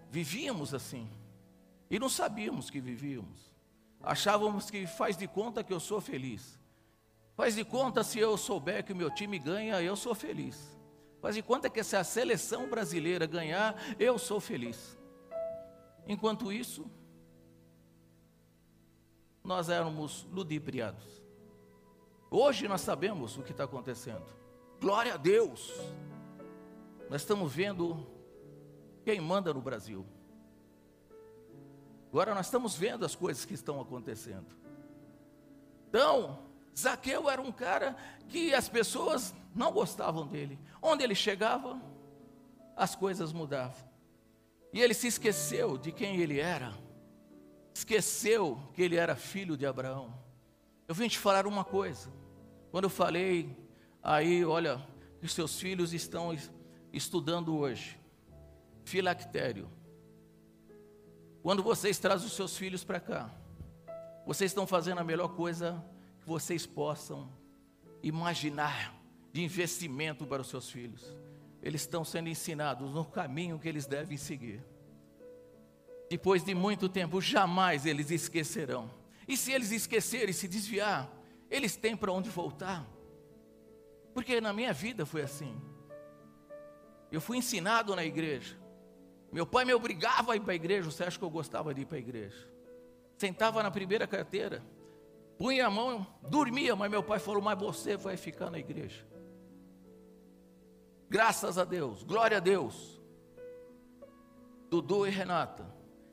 [0.09, 1.11] Vivíamos assim
[1.91, 3.53] e não sabíamos que vivíamos.
[4.01, 6.58] Achávamos que faz de conta que eu sou feliz.
[7.39, 10.77] Faz de conta se eu souber que o meu time ganha, eu sou feliz.
[11.21, 14.99] Faz de conta que se a seleção brasileira ganhar, eu sou feliz.
[16.09, 16.91] Enquanto isso,
[19.45, 21.23] nós éramos ludibriados.
[22.29, 24.27] Hoje nós sabemos o que está acontecendo.
[24.81, 25.73] Glória a Deus.
[27.09, 28.05] Nós estamos vendo
[29.05, 30.05] quem manda no Brasil.
[32.11, 34.57] Agora nós estamos vendo as coisas que estão acontecendo.
[35.89, 36.48] Então,
[36.79, 37.97] Zaqueu era um cara
[38.29, 40.59] que as pessoas não gostavam dele.
[40.81, 41.81] Onde ele chegava,
[42.77, 43.89] as coisas mudavam.
[44.73, 46.73] E ele se esqueceu de quem ele era.
[47.75, 50.15] Esqueceu que ele era filho de Abraão.
[50.87, 52.11] Eu vim te falar uma coisa.
[52.71, 53.57] Quando eu falei,
[54.03, 54.81] aí, olha,
[55.21, 56.37] os seus filhos estão
[56.93, 57.99] estudando hoje.
[58.85, 59.69] Filactério.
[61.43, 63.31] Quando vocês trazem os seus filhos para cá,
[64.25, 65.98] vocês estão fazendo a melhor coisa que
[66.29, 67.33] vocês possam
[68.03, 68.95] imaginar
[69.33, 71.05] de investimento para os seus filhos.
[71.63, 74.63] Eles estão sendo ensinados no caminho que eles devem seguir.
[76.09, 78.91] Depois de muito tempo, jamais eles esquecerão.
[79.27, 81.11] E se eles esquecerem e se desviar,
[81.51, 82.87] eles têm para onde voltar.
[84.15, 85.61] Porque na minha vida foi assim.
[87.11, 88.57] Eu fui ensinado na igreja.
[89.33, 90.91] Meu pai me obrigava a ir para a igreja.
[90.91, 92.49] Você acha que eu gostava de ir para a igreja?
[93.17, 94.63] Sentava na primeira carteira,
[95.39, 99.07] punha a mão, dormia, mas meu pai falou: Mas você vai ficar na igreja.
[101.09, 102.99] Graças a Deus, glória a Deus.
[104.69, 105.67] Dudu e Renata,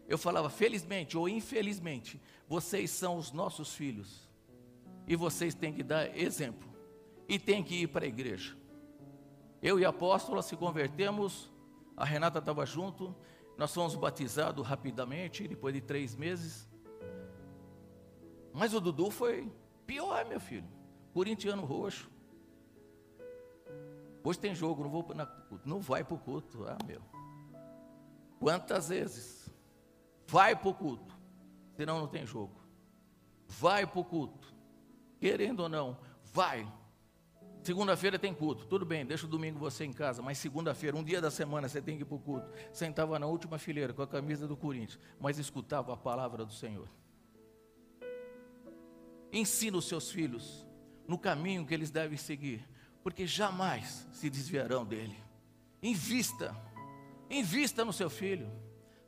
[0.07, 4.29] Eu falava, felizmente ou infelizmente, vocês são os nossos filhos.
[5.07, 6.69] E vocês têm que dar exemplo.
[7.27, 8.55] E têm que ir para a igreja.
[9.61, 11.51] Eu e a apóstola se convertemos,
[11.97, 13.15] a Renata estava junto,
[13.57, 16.69] nós fomos batizados rapidamente, depois de três meses.
[18.55, 19.51] Mas o Dudu foi
[19.85, 20.67] pior, meu filho.
[21.13, 22.09] Corintiano roxo.
[24.23, 25.05] Hoje tem jogo, não, vou,
[25.65, 26.65] não vai para o culto.
[26.65, 27.01] Ah, meu.
[28.39, 29.49] Quantas vezes?
[30.27, 31.13] Vai para o culto,
[31.75, 32.59] senão não tem jogo.
[33.47, 34.53] Vai para o culto,
[35.19, 36.67] querendo ou não, vai.
[37.61, 41.21] Segunda-feira tem culto, tudo bem, deixa o domingo você em casa, mas segunda-feira, um dia
[41.21, 42.49] da semana, você tem que ir para o culto.
[42.73, 46.89] Sentava na última fileira com a camisa do Corinthians, mas escutava a palavra do Senhor.
[49.35, 50.65] Ensina os seus filhos
[51.05, 52.65] no caminho que eles devem seguir,
[53.03, 55.21] porque jamais se desviarão dele.
[55.83, 56.55] Invista,
[57.29, 58.49] invista no seu filho,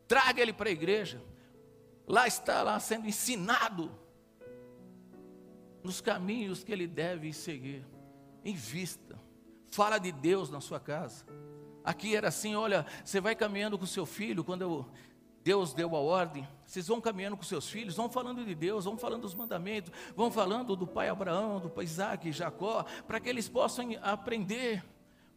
[0.06, 1.24] traga ele para a igreja.
[2.06, 3.90] Lá está lá sendo ensinado
[5.82, 7.86] nos caminhos que ele deve seguir.
[8.44, 9.18] Invista.
[9.68, 11.26] Fala de Deus na sua casa.
[11.86, 14.92] Aqui era assim, olha, você vai caminhando com seu filho, quando eu,
[15.48, 18.98] Deus deu a ordem, vocês vão caminhando com seus filhos, vão falando de Deus, vão
[18.98, 23.48] falando dos mandamentos, vão falando do pai Abraão, do pai Isaac, Jacó, para que eles
[23.48, 24.84] possam aprender.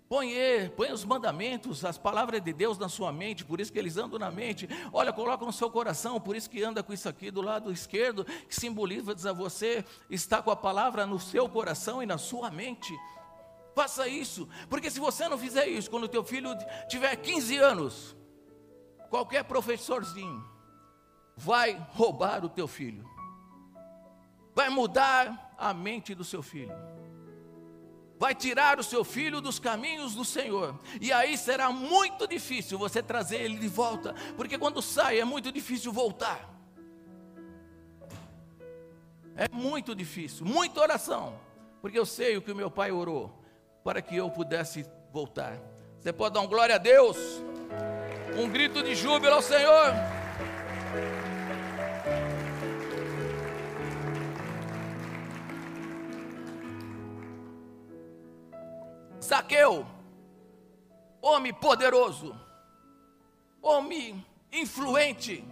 [0.08, 0.32] Põe,
[0.76, 4.18] põe os mandamentos, as palavras de Deus na sua mente, por isso que eles andam
[4.18, 4.68] na mente.
[4.92, 8.24] Olha, coloca no seu coração, por isso que anda com isso aqui do lado esquerdo,
[8.24, 12.92] que simboliza a você está com a palavra no seu coração e na sua mente.
[13.76, 16.50] Faça isso, porque se você não fizer isso, quando o teu filho
[16.88, 18.16] tiver 15 anos,
[19.10, 20.48] qualquer professorzinho
[21.36, 23.04] vai roubar o teu filho,
[24.54, 26.72] vai mudar a mente do seu filho,
[28.18, 33.02] vai tirar o seu filho dos caminhos do Senhor, e aí será muito difícil você
[33.02, 36.48] trazer ele de volta, porque quando sai é muito difícil voltar.
[39.36, 41.40] É muito difícil, muita oração,
[41.80, 43.42] porque eu sei o que o meu pai orou
[43.82, 45.58] para que eu pudesse voltar.
[45.98, 47.16] Você pode dar um glória a Deus,
[48.40, 49.92] um grito de júbilo ao Senhor.
[59.22, 59.86] Zaqueu,
[61.20, 62.34] homem poderoso,
[63.60, 65.44] homem influente,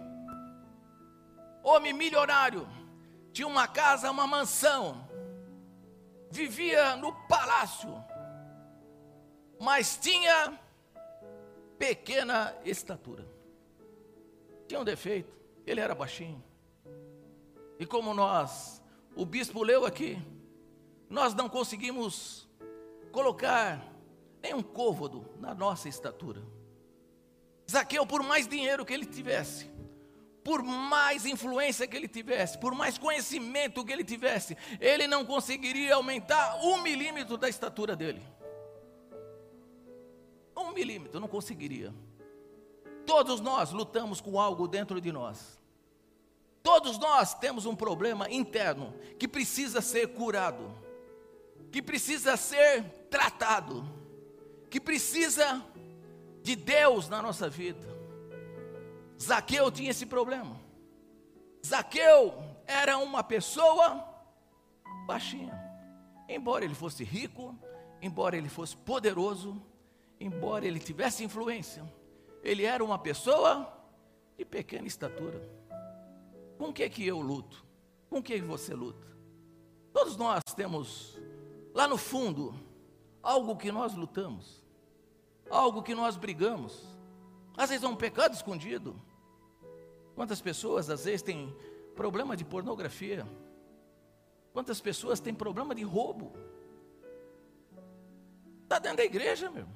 [1.63, 2.67] homem milionário,
[3.31, 5.07] tinha uma casa, uma mansão,
[6.31, 8.03] vivia no palácio,
[9.59, 10.59] mas tinha
[11.79, 13.25] pequena estatura.
[14.67, 15.33] Tinha um defeito,
[15.65, 16.43] ele era baixinho.
[17.79, 18.81] E como nós,
[19.15, 20.21] o bispo leu aqui,
[21.09, 22.47] nós não conseguimos
[23.11, 23.83] colocar
[24.41, 26.43] nem um côvado na nossa estatura.
[27.69, 29.69] Zaqueu, por mais dinheiro que ele tivesse,
[30.43, 35.95] por mais influência que ele tivesse, por mais conhecimento que ele tivesse, ele não conseguiria
[35.95, 38.21] aumentar um milímetro da estatura dele.
[40.59, 41.93] Um milímetro, não conseguiria.
[43.05, 45.57] Todos nós lutamos com algo dentro de nós.
[46.61, 50.79] Todos nós temos um problema interno que precisa ser curado
[51.71, 53.87] que precisa ser tratado,
[54.69, 55.63] que precisa
[56.41, 57.87] de Deus na nossa vida.
[59.21, 60.59] Zaqueu tinha esse problema.
[61.65, 62.33] Zaqueu
[62.65, 64.05] era uma pessoa
[65.05, 65.57] baixinha.
[66.27, 67.55] Embora ele fosse rico,
[68.01, 69.61] embora ele fosse poderoso,
[70.19, 71.83] embora ele tivesse influência,
[72.43, 73.73] ele era uma pessoa
[74.37, 75.41] de pequena estatura.
[76.57, 77.65] Com o que que eu luto?
[78.09, 79.07] Com o que você luta?
[79.93, 81.19] Todos nós temos
[81.73, 82.53] lá no fundo,
[83.21, 84.63] algo que nós lutamos,
[85.49, 86.85] algo que nós brigamos.
[87.57, 88.99] Às vezes é um pecado escondido.
[90.15, 91.55] Quantas pessoas às vezes têm
[91.95, 93.25] problema de pornografia?
[94.53, 96.33] Quantas pessoas têm problema de roubo?
[98.63, 99.67] Está dentro da igreja, meu.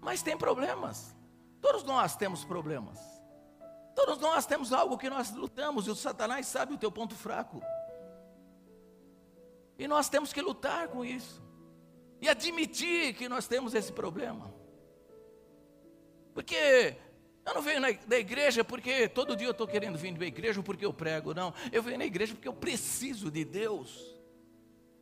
[0.00, 1.14] Mas tem problemas.
[1.60, 2.98] Todos nós temos problemas.
[3.94, 7.60] Todos nós temos algo que nós lutamos e o Satanás sabe o teu ponto fraco.
[9.78, 11.42] E nós temos que lutar com isso.
[12.20, 14.52] E admitir que nós temos esse problema.
[16.34, 16.96] Porque
[17.44, 20.84] eu não venho da igreja porque todo dia eu estou querendo vir da igreja porque
[20.84, 21.54] eu prego, não.
[21.72, 24.16] Eu venho na igreja porque eu preciso de Deus.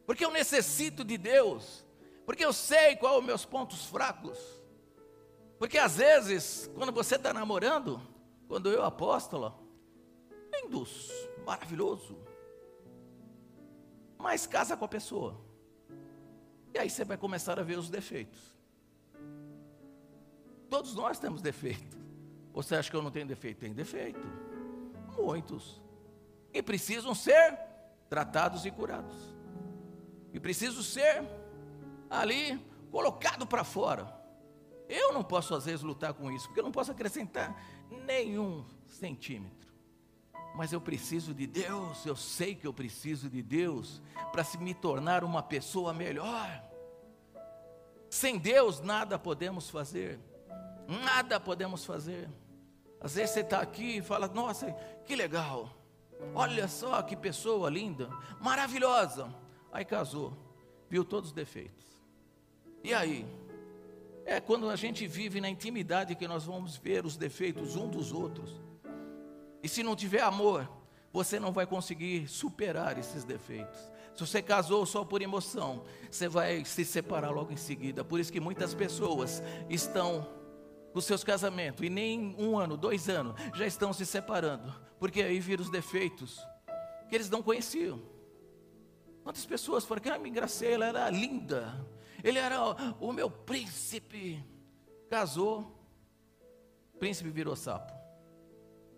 [0.06, 1.84] Porque eu necessito de Deus.
[2.24, 4.38] Porque eu sei quais os meus pontos fracos.
[5.58, 8.00] Porque às vezes, quando você está namorando,
[8.46, 9.54] quando eu apóstolo,
[10.52, 11.10] lindos,
[11.44, 12.26] maravilhoso
[14.18, 15.40] mas casa com a pessoa.
[16.74, 18.40] E aí você vai começar a ver os defeitos.
[20.68, 21.96] Todos nós temos defeitos.
[22.52, 23.60] Você acha que eu não tenho defeito?
[23.60, 24.26] Tem defeito.
[25.16, 25.80] Muitos.
[26.52, 27.56] E precisam ser
[28.08, 29.14] tratados e curados.
[30.32, 31.22] E preciso ser
[32.10, 32.58] ali
[32.90, 34.12] colocado para fora.
[34.88, 37.60] Eu não posso às vezes lutar com isso, porque eu não posso acrescentar
[38.06, 39.66] nenhum centímetro.
[40.54, 44.00] Mas eu preciso de Deus, eu sei que eu preciso de Deus
[44.32, 46.62] para se me tornar uma pessoa melhor.
[48.08, 50.18] Sem Deus nada podemos fazer.
[50.88, 52.30] Nada podemos fazer.
[53.00, 54.72] Às vezes você está aqui e fala, nossa,
[55.04, 55.70] que legal.
[56.34, 58.08] Olha só que pessoa linda,
[58.40, 59.28] maravilhosa.
[59.70, 60.32] Aí casou,
[60.88, 61.84] viu todos os defeitos.
[62.82, 63.26] E aí?
[64.26, 68.12] É quando a gente vive na intimidade que nós vamos ver os defeitos um dos
[68.12, 68.60] outros.
[69.62, 70.68] E se não tiver amor,
[71.12, 73.78] você não vai conseguir superar esses defeitos.
[74.16, 78.02] Se você casou só por emoção, você vai se separar logo em seguida.
[78.02, 80.26] Por isso que muitas pessoas estão
[80.92, 85.38] com seus casamentos e nem um ano, dois anos já estão se separando, porque aí
[85.38, 86.40] viram os defeitos
[87.08, 88.02] que eles não conheciam.
[89.22, 91.86] Quantas pessoas falaram que a minha Graciela era linda,
[92.28, 92.60] ele era
[93.00, 94.44] o, meu príncipe.
[95.08, 95.72] Casou,
[96.98, 97.92] príncipe virou sapo,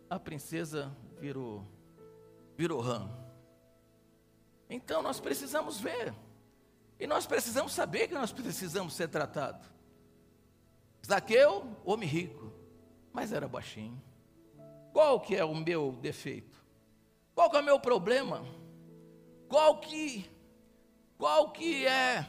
[0.08, 1.66] a princesa virou,
[2.56, 3.10] virou rã.
[4.70, 6.14] Então nós precisamos ver,
[6.98, 9.68] e nós precisamos saber que nós precisamos ser tratados.
[11.06, 12.50] Zaqueu, homem rico,
[13.12, 14.02] mas era baixinho.
[14.94, 16.64] Qual que é o meu defeito?
[17.34, 18.42] Qual que é o meu problema?
[19.46, 20.30] Qual que
[21.18, 22.26] qual que é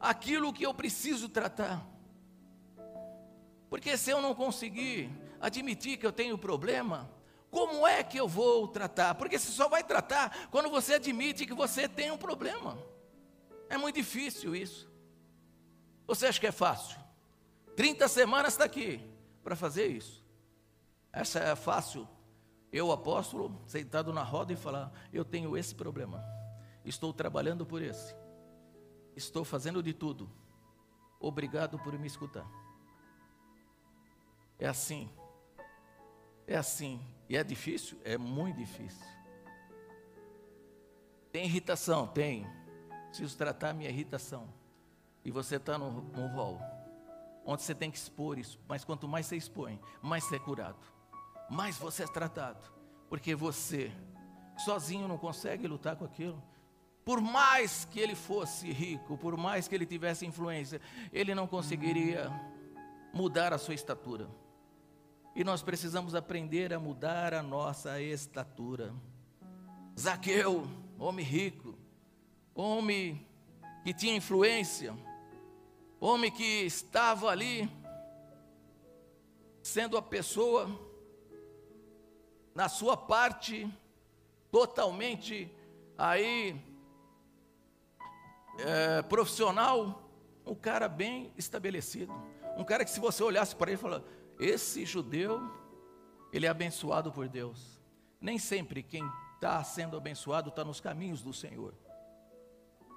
[0.00, 1.86] aquilo que eu preciso tratar?
[3.68, 7.10] Porque se eu não conseguir admitir que eu tenho problema,
[7.50, 9.14] como é que eu vou tratar?
[9.14, 12.78] Porque você só vai tratar quando você admite que você tem um problema.
[13.68, 14.90] É muito difícil isso.
[16.06, 16.98] Você acha que é fácil?
[17.76, 19.00] 30 semanas está aqui
[19.42, 20.24] para fazer isso.
[21.12, 22.08] Essa é fácil.
[22.72, 26.22] Eu, apóstolo, sentado na roda e falar: Eu tenho esse problema.
[26.84, 28.14] Estou trabalhando por esse.
[29.18, 30.30] Estou fazendo de tudo.
[31.18, 32.48] Obrigado por me escutar.
[34.58, 35.10] É assim.
[36.46, 37.04] É assim.
[37.28, 38.00] E é difícil?
[38.04, 39.04] É muito difícil.
[41.32, 42.06] Tem irritação?
[42.06, 42.46] Tem.
[43.08, 44.54] Preciso tratar minha irritação.
[45.24, 46.60] E você está no, no rol
[47.44, 48.60] onde você tem que expor isso.
[48.68, 50.78] Mas quanto mais você expõe, mais você é curado,
[51.50, 52.70] mais você é tratado,
[53.08, 53.90] porque você
[54.58, 56.40] sozinho não consegue lutar com aquilo.
[57.08, 60.78] Por mais que ele fosse rico, por mais que ele tivesse influência,
[61.10, 62.30] ele não conseguiria
[63.14, 64.28] mudar a sua estatura.
[65.34, 68.94] E nós precisamos aprender a mudar a nossa estatura.
[69.98, 71.78] Zaqueu, homem rico,
[72.54, 73.26] homem
[73.82, 74.94] que tinha influência,
[75.98, 77.70] homem que estava ali,
[79.62, 80.68] sendo a pessoa,
[82.54, 83.66] na sua parte,
[84.50, 85.50] totalmente
[85.96, 86.68] aí,
[88.58, 90.10] é, profissional,
[90.44, 92.12] um cara bem estabelecido,
[92.56, 93.80] um cara que se você olhasse para ele
[94.40, 95.40] e esse judeu,
[96.32, 97.80] ele é abençoado por Deus.
[98.20, 101.74] Nem sempre quem está sendo abençoado está nos caminhos do Senhor.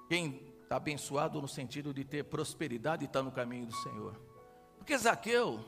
[0.08, 4.20] Quem está abençoado no sentido de ter prosperidade está no caminho do Senhor.
[4.78, 5.64] Porque Zaqueu,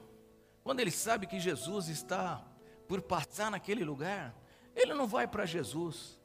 [0.63, 2.45] quando ele sabe que Jesus está
[2.89, 4.35] por passar naquele lugar,
[4.75, 6.19] ele não vai para Jesus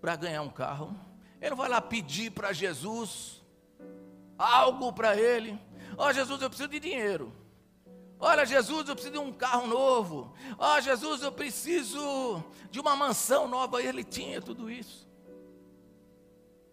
[0.00, 0.94] para ganhar um carro,
[1.40, 3.42] ele não vai lá pedir para Jesus
[4.38, 5.58] algo para ele.
[5.96, 7.32] Ó oh, Jesus, eu preciso de dinheiro.
[8.20, 10.34] Olha, Jesus, eu preciso de um carro novo.
[10.58, 13.82] Ó, oh, Jesus, eu preciso de uma mansão nova.
[13.82, 15.08] Ele tinha tudo isso.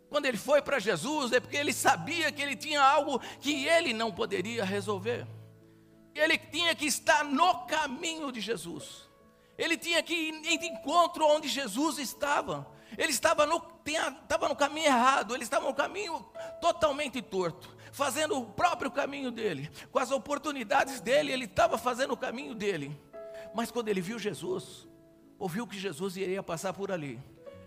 [0.10, 3.94] Quando ele foi para Jesus, é porque ele sabia que ele tinha algo que ele
[3.94, 5.28] não poderia resolver.
[6.14, 9.10] Ele tinha que estar no caminho de Jesus.
[9.58, 12.66] Ele tinha que ir em encontro onde Jesus estava.
[12.98, 16.26] Ele estava no, tinha, estava no caminho errado, ele estava no caminho
[16.62, 22.18] totalmente torto, fazendo o próprio caminho dele, com as oportunidades dele, ele estava fazendo o
[22.18, 23.00] caminho dele.
[23.54, 24.88] Mas quando ele viu Jesus,
[25.38, 27.22] ouviu que Jesus iria passar por ali,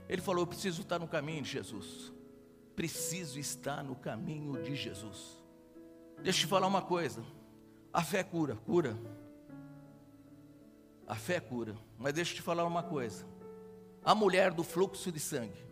[0.09, 2.12] ele falou: Eu preciso estar no caminho de Jesus
[2.79, 5.37] preciso estar no caminho de Jesus.
[6.22, 7.24] Deixa eu te falar uma coisa:
[7.93, 8.97] a fé cura, cura.
[11.05, 13.26] A fé cura, mas deixa eu te falar uma coisa:
[14.05, 15.67] a mulher do fluxo de sangue,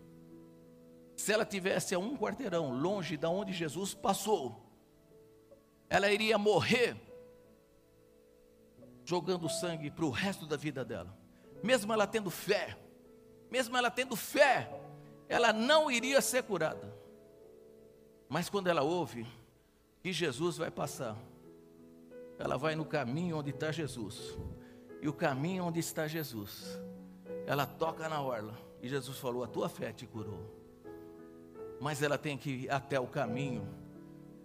[1.16, 4.62] se ela tivesse a um quarteirão longe da onde Jesus passou,
[5.89, 6.97] ela iria morrer
[9.05, 11.16] jogando sangue para o resto da vida dela,
[11.62, 12.77] mesmo ela tendo fé,
[13.51, 14.70] mesmo ela tendo fé,
[15.29, 16.95] ela não iria ser curada.
[18.29, 19.27] Mas quando ela ouve
[20.03, 21.16] que Jesus vai passar,
[22.39, 24.37] ela vai no caminho onde está Jesus.
[25.01, 26.79] E o caminho onde está Jesus,
[27.47, 28.59] ela toca na orla.
[28.82, 30.55] E Jesus falou: A tua fé te curou.
[31.80, 33.66] Mas ela tem que ir até o caminho.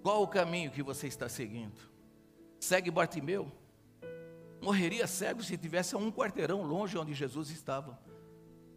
[0.03, 1.79] Qual o caminho que você está seguindo?
[2.59, 3.51] Segue Bartimeu.
[4.61, 7.99] Morreria cego se tivesse um quarteirão longe onde Jesus estava.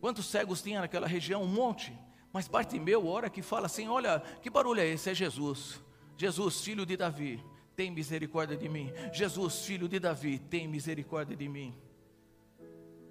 [0.00, 1.42] Quantos cegos tinha naquela região?
[1.42, 1.96] Um monte.
[2.32, 5.10] Mas Bartimeu, hora que fala assim: Olha, que barulho é esse?
[5.10, 5.82] É Jesus.
[6.16, 7.44] Jesus, filho de Davi,
[7.76, 8.92] tem misericórdia de mim.
[9.12, 11.74] Jesus, filho de Davi, tem misericórdia de mim.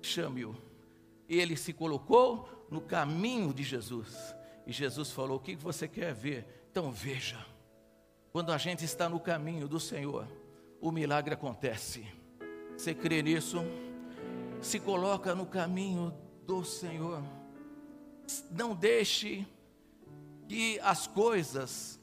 [0.01, 0.72] Chame-o.
[1.28, 4.36] Ele se colocou no caminho de Jesus.
[4.65, 6.67] E Jesus falou: O que você quer ver?
[6.71, 7.43] Então veja.
[8.32, 10.28] Quando a gente está no caminho do Senhor,
[10.82, 12.05] o milagre acontece.
[12.76, 13.59] Você crê nisso?
[14.61, 16.13] Se coloca no caminho
[16.45, 17.24] do Senhor.
[18.49, 19.45] Não deixe
[20.47, 21.99] que as coisas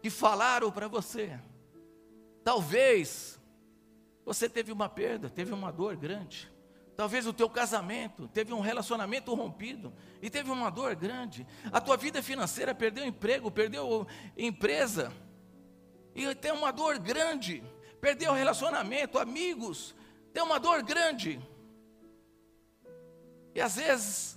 [0.00, 1.38] que falaram para você,
[2.44, 3.40] talvez
[4.24, 6.50] você teve uma perda, teve uma dor grande.
[6.96, 9.92] Talvez o teu casamento teve um relacionamento rompido
[10.22, 11.46] e teve uma dor grande.
[11.70, 15.12] A tua vida financeira perdeu emprego, perdeu empresa
[16.14, 17.62] e tem uma dor grande.
[18.00, 19.94] Perdeu relacionamento, amigos,
[20.32, 21.38] tem uma dor grande.
[23.54, 24.36] E às vezes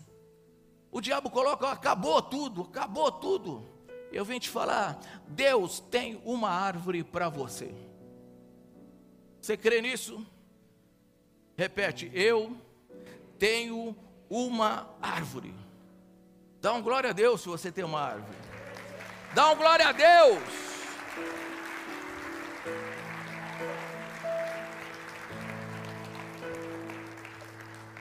[0.91, 3.65] o diabo coloca, acabou tudo, acabou tudo.
[4.11, 7.73] Eu vim te falar, Deus tem uma árvore para você.
[9.39, 10.25] Você crê nisso?
[11.59, 12.55] Repete, eu
[13.37, 13.93] tenho
[14.29, 15.53] uma árvore.
[16.61, 18.37] Dá um glória a Deus se você tem uma árvore.
[19.33, 20.41] Dá um glória a Deus.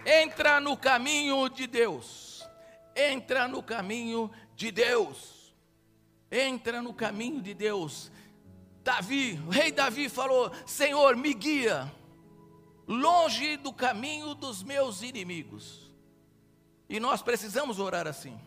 [0.06, 2.48] Entra no caminho de Deus.
[2.94, 5.52] Entra no caminho de Deus.
[6.30, 8.12] Entra no caminho de Deus.
[8.84, 11.92] Davi, o rei Davi falou: Senhor, me guia
[12.88, 15.92] longe do caminho dos meus inimigos.
[16.88, 18.40] E nós precisamos orar assim.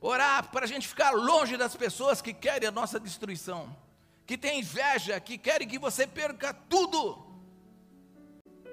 [0.00, 3.76] Orar para a gente ficar longe das pessoas que querem a nossa destruição,
[4.24, 7.26] que têm inveja, que querem que você perca tudo.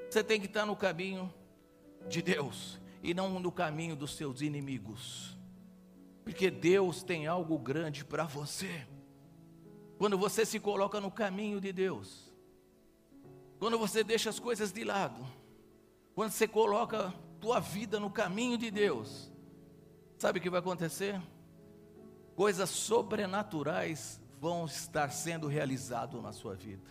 [0.07, 1.33] Você tem que estar no caminho
[2.07, 5.37] de Deus e não no caminho dos seus inimigos,
[6.23, 8.87] porque Deus tem algo grande para você.
[9.97, 12.28] Quando você se coloca no caminho de Deus,
[13.59, 15.27] quando você deixa as coisas de lado,
[16.15, 19.29] quando você coloca tua vida no caminho de Deus,
[20.17, 21.21] sabe o que vai acontecer?
[22.35, 26.89] Coisas sobrenaturais vão estar sendo realizadas na sua vida.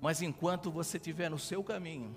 [0.00, 2.16] Mas enquanto você estiver no seu caminho,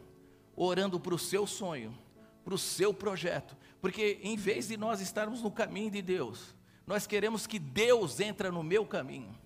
[0.55, 1.95] orando para o seu sonho,
[2.43, 6.55] para o seu projeto, porque em vez de nós estarmos no caminho de Deus,
[6.87, 9.37] nós queremos que Deus entre no meu caminho.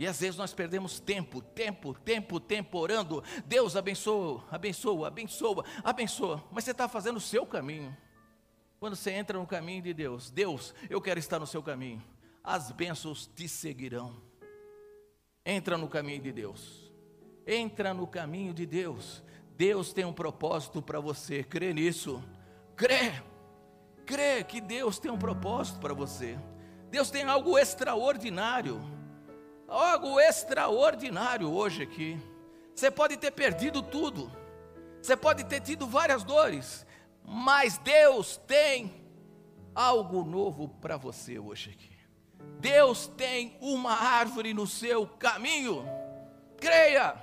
[0.00, 3.22] E às vezes nós perdemos tempo, tempo, tempo, tempo orando.
[3.44, 6.42] Deus abençoa, abençoa, abençoa, abençoa.
[6.50, 7.94] Mas você está fazendo o seu caminho.
[8.78, 12.02] Quando você entra no caminho de Deus, Deus, eu quero estar no seu caminho.
[12.42, 14.16] As bênçãos te seguirão.
[15.44, 16.90] Entra no caminho de Deus.
[17.46, 19.22] Entra no caminho de Deus.
[19.54, 21.44] Deus tem um propósito para você.
[21.44, 22.24] Crê nisso.
[22.74, 23.22] Crê.
[24.06, 26.38] Crê que Deus tem um propósito para você.
[26.90, 28.98] Deus tem algo extraordinário
[29.70, 32.20] algo extraordinário hoje aqui.
[32.74, 34.30] Você pode ter perdido tudo,
[35.00, 36.84] você pode ter tido várias dores,
[37.24, 38.92] mas Deus tem
[39.74, 41.96] algo novo para você hoje aqui.
[42.58, 45.84] Deus tem uma árvore no seu caminho.
[46.58, 47.14] Creia.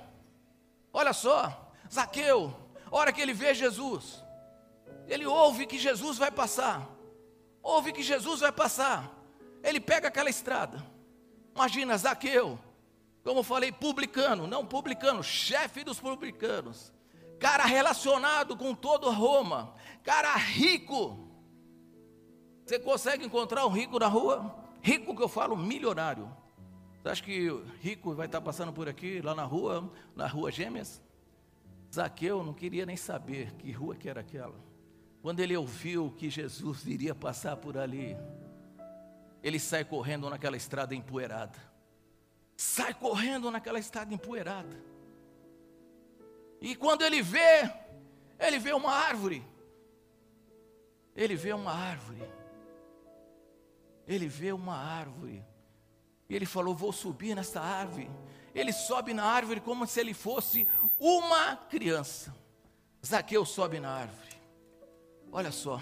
[0.92, 2.52] Olha só, Zaqueu,
[2.90, 4.24] hora que ele vê Jesus,
[5.06, 6.88] ele ouve que Jesus vai passar.
[7.62, 9.12] Ouve que Jesus vai passar.
[9.62, 10.82] Ele pega aquela estrada
[11.58, 12.56] Imagina Zaqueu,
[13.24, 16.92] como falei, publicano, não publicano, chefe dos publicanos,
[17.40, 21.28] cara relacionado com todo Roma, cara rico.
[22.64, 24.54] Você consegue encontrar um rico na rua?
[24.80, 26.30] Rico que eu falo, milionário.
[27.02, 27.48] Você acha que
[27.80, 31.02] rico vai estar passando por aqui, lá na rua, na rua Gêmeas?
[31.92, 34.54] Zaqueu não queria nem saber que rua que era aquela.
[35.20, 38.16] Quando ele ouviu que Jesus iria passar por ali,
[39.42, 41.58] ele sai correndo naquela estrada empoeirada.
[42.56, 44.76] Sai correndo naquela estrada empoeirada.
[46.60, 47.70] E quando ele vê,
[48.38, 49.44] ele vê uma árvore.
[51.14, 52.22] Ele vê uma árvore.
[54.06, 55.44] Ele vê uma árvore.
[56.28, 58.10] E ele falou: Vou subir nessa árvore.
[58.54, 60.66] Ele sobe na árvore como se ele fosse
[60.98, 62.34] uma criança.
[63.04, 64.28] Zaqueu sobe na árvore.
[65.30, 65.80] Olha só.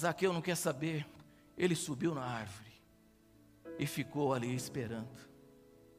[0.00, 1.06] Zaqueu não quer saber
[1.58, 2.70] ele subiu na árvore
[3.78, 5.18] e ficou ali esperando.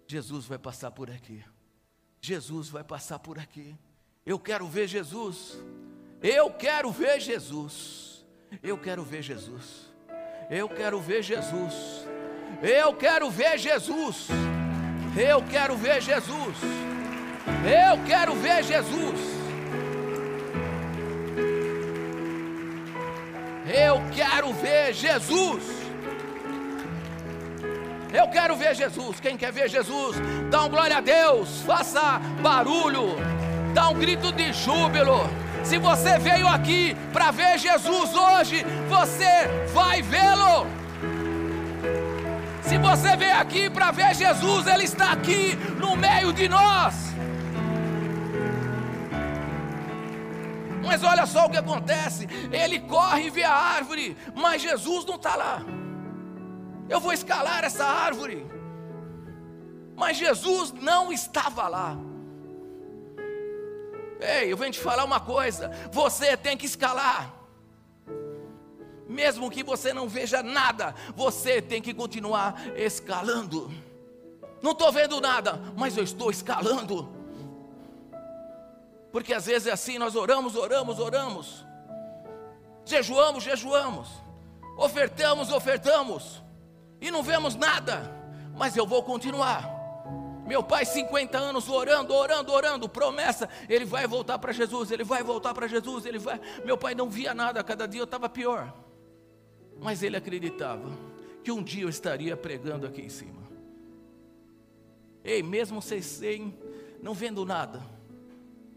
[0.08, 1.44] Jesus vai passar por aqui.
[2.22, 3.76] Jesus vai passar por aqui.
[4.26, 5.58] Eu quero ver Jesus.
[6.22, 8.26] Eu quero ver Jesus.
[8.64, 9.90] Eu quero ver Jesus.
[10.50, 12.08] Eu quero ver Jesus.
[12.62, 14.28] Eu quero ver Jesus.
[15.16, 16.58] Eu quero ver Jesus.
[17.66, 19.29] Eu quero ver Jesus.
[23.70, 25.64] Eu quero ver Jesus.
[28.12, 29.20] Eu quero ver Jesus.
[29.20, 30.18] Quem quer ver Jesus,
[30.50, 33.16] dá um glória a Deus, faça barulho,
[33.72, 35.30] dá um grito de júbilo.
[35.64, 40.66] Se você veio aqui para ver Jesus hoje, você vai vê-lo.
[42.64, 47.09] Se você veio aqui para ver Jesus, Ele está aqui no meio de nós.
[50.86, 55.16] Mas olha só o que acontece: ele corre e vê a árvore, mas Jesus não
[55.16, 55.62] está lá.
[56.88, 58.46] Eu vou escalar essa árvore.
[59.96, 61.98] Mas Jesus não estava lá.
[64.20, 67.34] Ei, eu venho te falar uma coisa: você tem que escalar.
[69.08, 73.72] Mesmo que você não veja nada, você tem que continuar escalando.
[74.62, 77.19] Não estou vendo nada, mas eu estou escalando.
[79.12, 81.66] Porque às vezes é assim: nós oramos, oramos, oramos,
[82.86, 84.10] jejuamos, jejuamos,
[84.78, 86.44] ofertamos, ofertamos
[87.02, 88.12] e não vemos nada,
[88.56, 89.78] mas eu vou continuar.
[90.46, 95.22] Meu pai, 50 anos orando, orando, orando, promessa, ele vai voltar para Jesus, ele vai
[95.22, 96.42] voltar para Jesus, ele vai.
[96.66, 98.74] Meu pai não via nada, cada dia eu estava pior.
[99.80, 100.90] Mas ele acreditava
[101.44, 103.48] que um dia eu estaria pregando aqui em cima.
[105.24, 106.58] Ei, mesmo sem, sem
[107.02, 107.82] não vendo nada,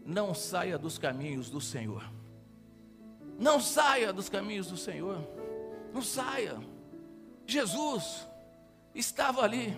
[0.05, 2.03] não saia dos caminhos do Senhor.
[3.39, 5.17] Não saia dos caminhos do Senhor.
[5.93, 6.59] Não saia.
[7.45, 8.27] Jesus
[8.93, 9.77] estava ali.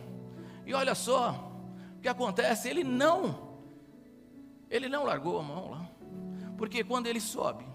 [0.66, 1.52] E olha só
[1.98, 3.46] o que acontece, ele não
[4.70, 5.90] ele não largou a mão lá.
[6.58, 7.66] Porque quando ele sobe,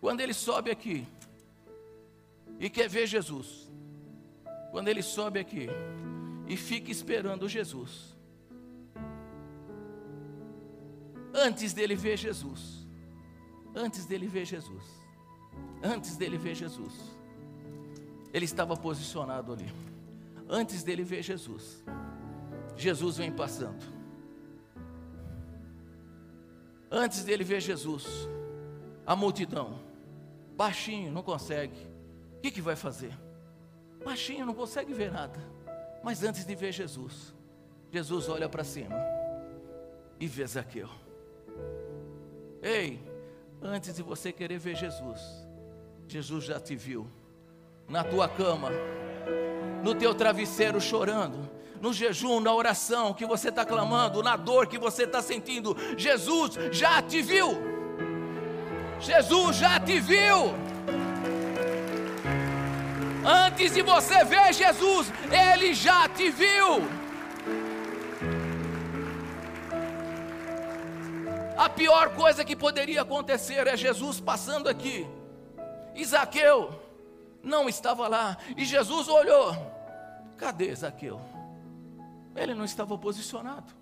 [0.00, 1.06] quando ele sobe aqui
[2.58, 3.70] e quer ver Jesus,
[4.70, 5.68] quando ele sobe aqui
[6.46, 8.16] e fica esperando Jesus,
[11.34, 12.86] antes dele ver Jesus,
[13.74, 14.84] antes dele ver Jesus,
[15.82, 16.94] antes dele ver Jesus,
[18.32, 19.72] ele estava posicionado ali.
[20.48, 21.84] Antes dele ver Jesus,
[22.76, 23.84] Jesus vem passando.
[26.90, 28.06] Antes dele ver Jesus,
[29.06, 29.78] a multidão,
[30.56, 31.78] baixinho, não consegue.
[32.38, 33.12] O que, que vai fazer?
[34.02, 35.38] Baixinho, não consegue ver nada.
[36.02, 37.34] Mas antes de ver Jesus,
[37.90, 38.94] Jesus olha para cima
[40.18, 40.88] e vê Zaqueu.
[42.62, 43.00] Ei,
[43.62, 45.20] antes de você querer ver Jesus,
[46.08, 47.06] Jesus já te viu
[47.88, 48.70] na tua cama,
[49.82, 51.48] no teu travesseiro chorando,
[51.80, 56.58] no jejum, na oração que você está clamando, na dor que você está sentindo, Jesus
[56.72, 57.56] já te viu.
[59.00, 60.54] Jesus já te viu.
[63.24, 66.88] Antes de você ver Jesus, Ele já te viu.
[71.58, 75.04] A pior coisa que poderia acontecer é Jesus passando aqui.
[75.92, 76.80] Isaqueu,
[77.42, 78.38] não estava lá.
[78.56, 79.56] E Jesus olhou:
[80.36, 81.20] cadê Zaqueu?
[82.36, 83.72] Ele não estava posicionado.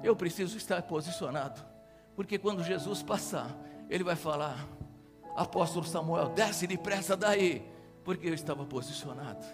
[0.00, 1.60] Eu preciso estar posicionado,
[2.14, 3.50] porque quando Jesus passar,
[3.90, 4.64] ele vai falar:
[5.34, 7.68] Apóstolo Samuel, desce depressa daí,
[8.04, 9.44] porque eu estava posicionado.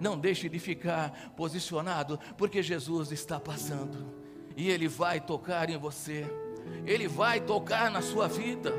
[0.00, 4.20] Não deixe de ficar posicionado, porque Jesus está passando
[4.56, 6.26] e ele vai tocar em você.
[6.86, 8.72] Ele vai tocar na sua vida.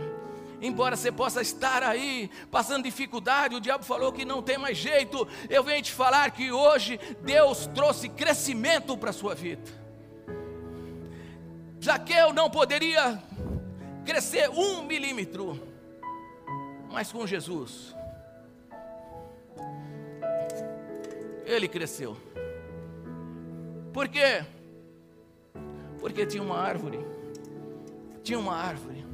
[0.61, 5.27] Embora você possa estar aí passando dificuldade, o diabo falou que não tem mais jeito.
[5.49, 9.81] Eu venho te falar que hoje Deus trouxe crescimento para a sua vida.
[11.83, 13.21] Zaqueu não poderia
[14.05, 15.59] crescer um milímetro,
[16.91, 17.95] mas com Jesus,
[21.45, 22.17] ele cresceu.
[23.93, 24.45] Por quê?
[25.99, 27.11] Porque tinha uma árvore
[28.23, 29.05] tinha uma árvore.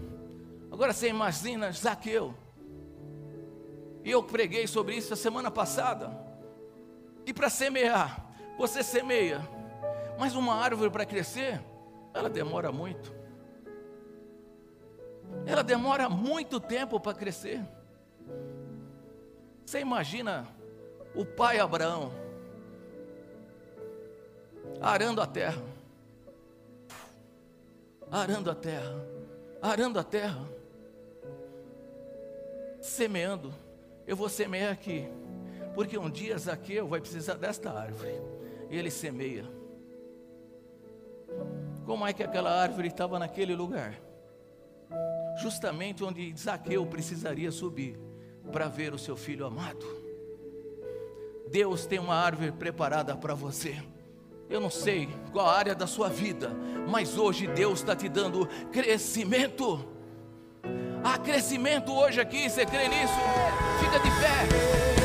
[0.71, 2.33] Agora você imagina Zaqueu.
[4.03, 6.11] E eu preguei sobre isso a semana passada.
[7.25, 8.25] E para semear,
[8.57, 9.41] você semeia.
[10.17, 11.61] Mas uma árvore para crescer,
[12.13, 13.15] ela demora muito.
[15.45, 17.61] Ela demora muito tempo para crescer.
[19.65, 20.47] Você imagina
[21.17, 22.11] o pai Abraão
[24.81, 25.77] arando a terra
[28.11, 29.05] arando a terra,
[29.61, 30.47] arando a terra,
[32.81, 33.53] semeando.
[34.05, 35.07] Eu vou semear aqui,
[35.75, 38.21] porque um dia Zaqueu vai precisar desta árvore.
[38.69, 39.45] E ele semeia.
[41.85, 43.97] Como é que aquela árvore estava naquele lugar?
[45.41, 47.99] Justamente onde Zaqueu precisaria subir
[48.51, 50.06] para ver o seu filho amado.
[51.51, 53.81] Deus tem uma árvore preparada para você.
[54.49, 56.51] Eu não sei qual área da sua vida,
[56.87, 59.85] mas hoje Deus está te dando crescimento.
[61.03, 63.13] Há crescimento hoje aqui, você crê nisso?
[63.79, 64.96] Fica de pé.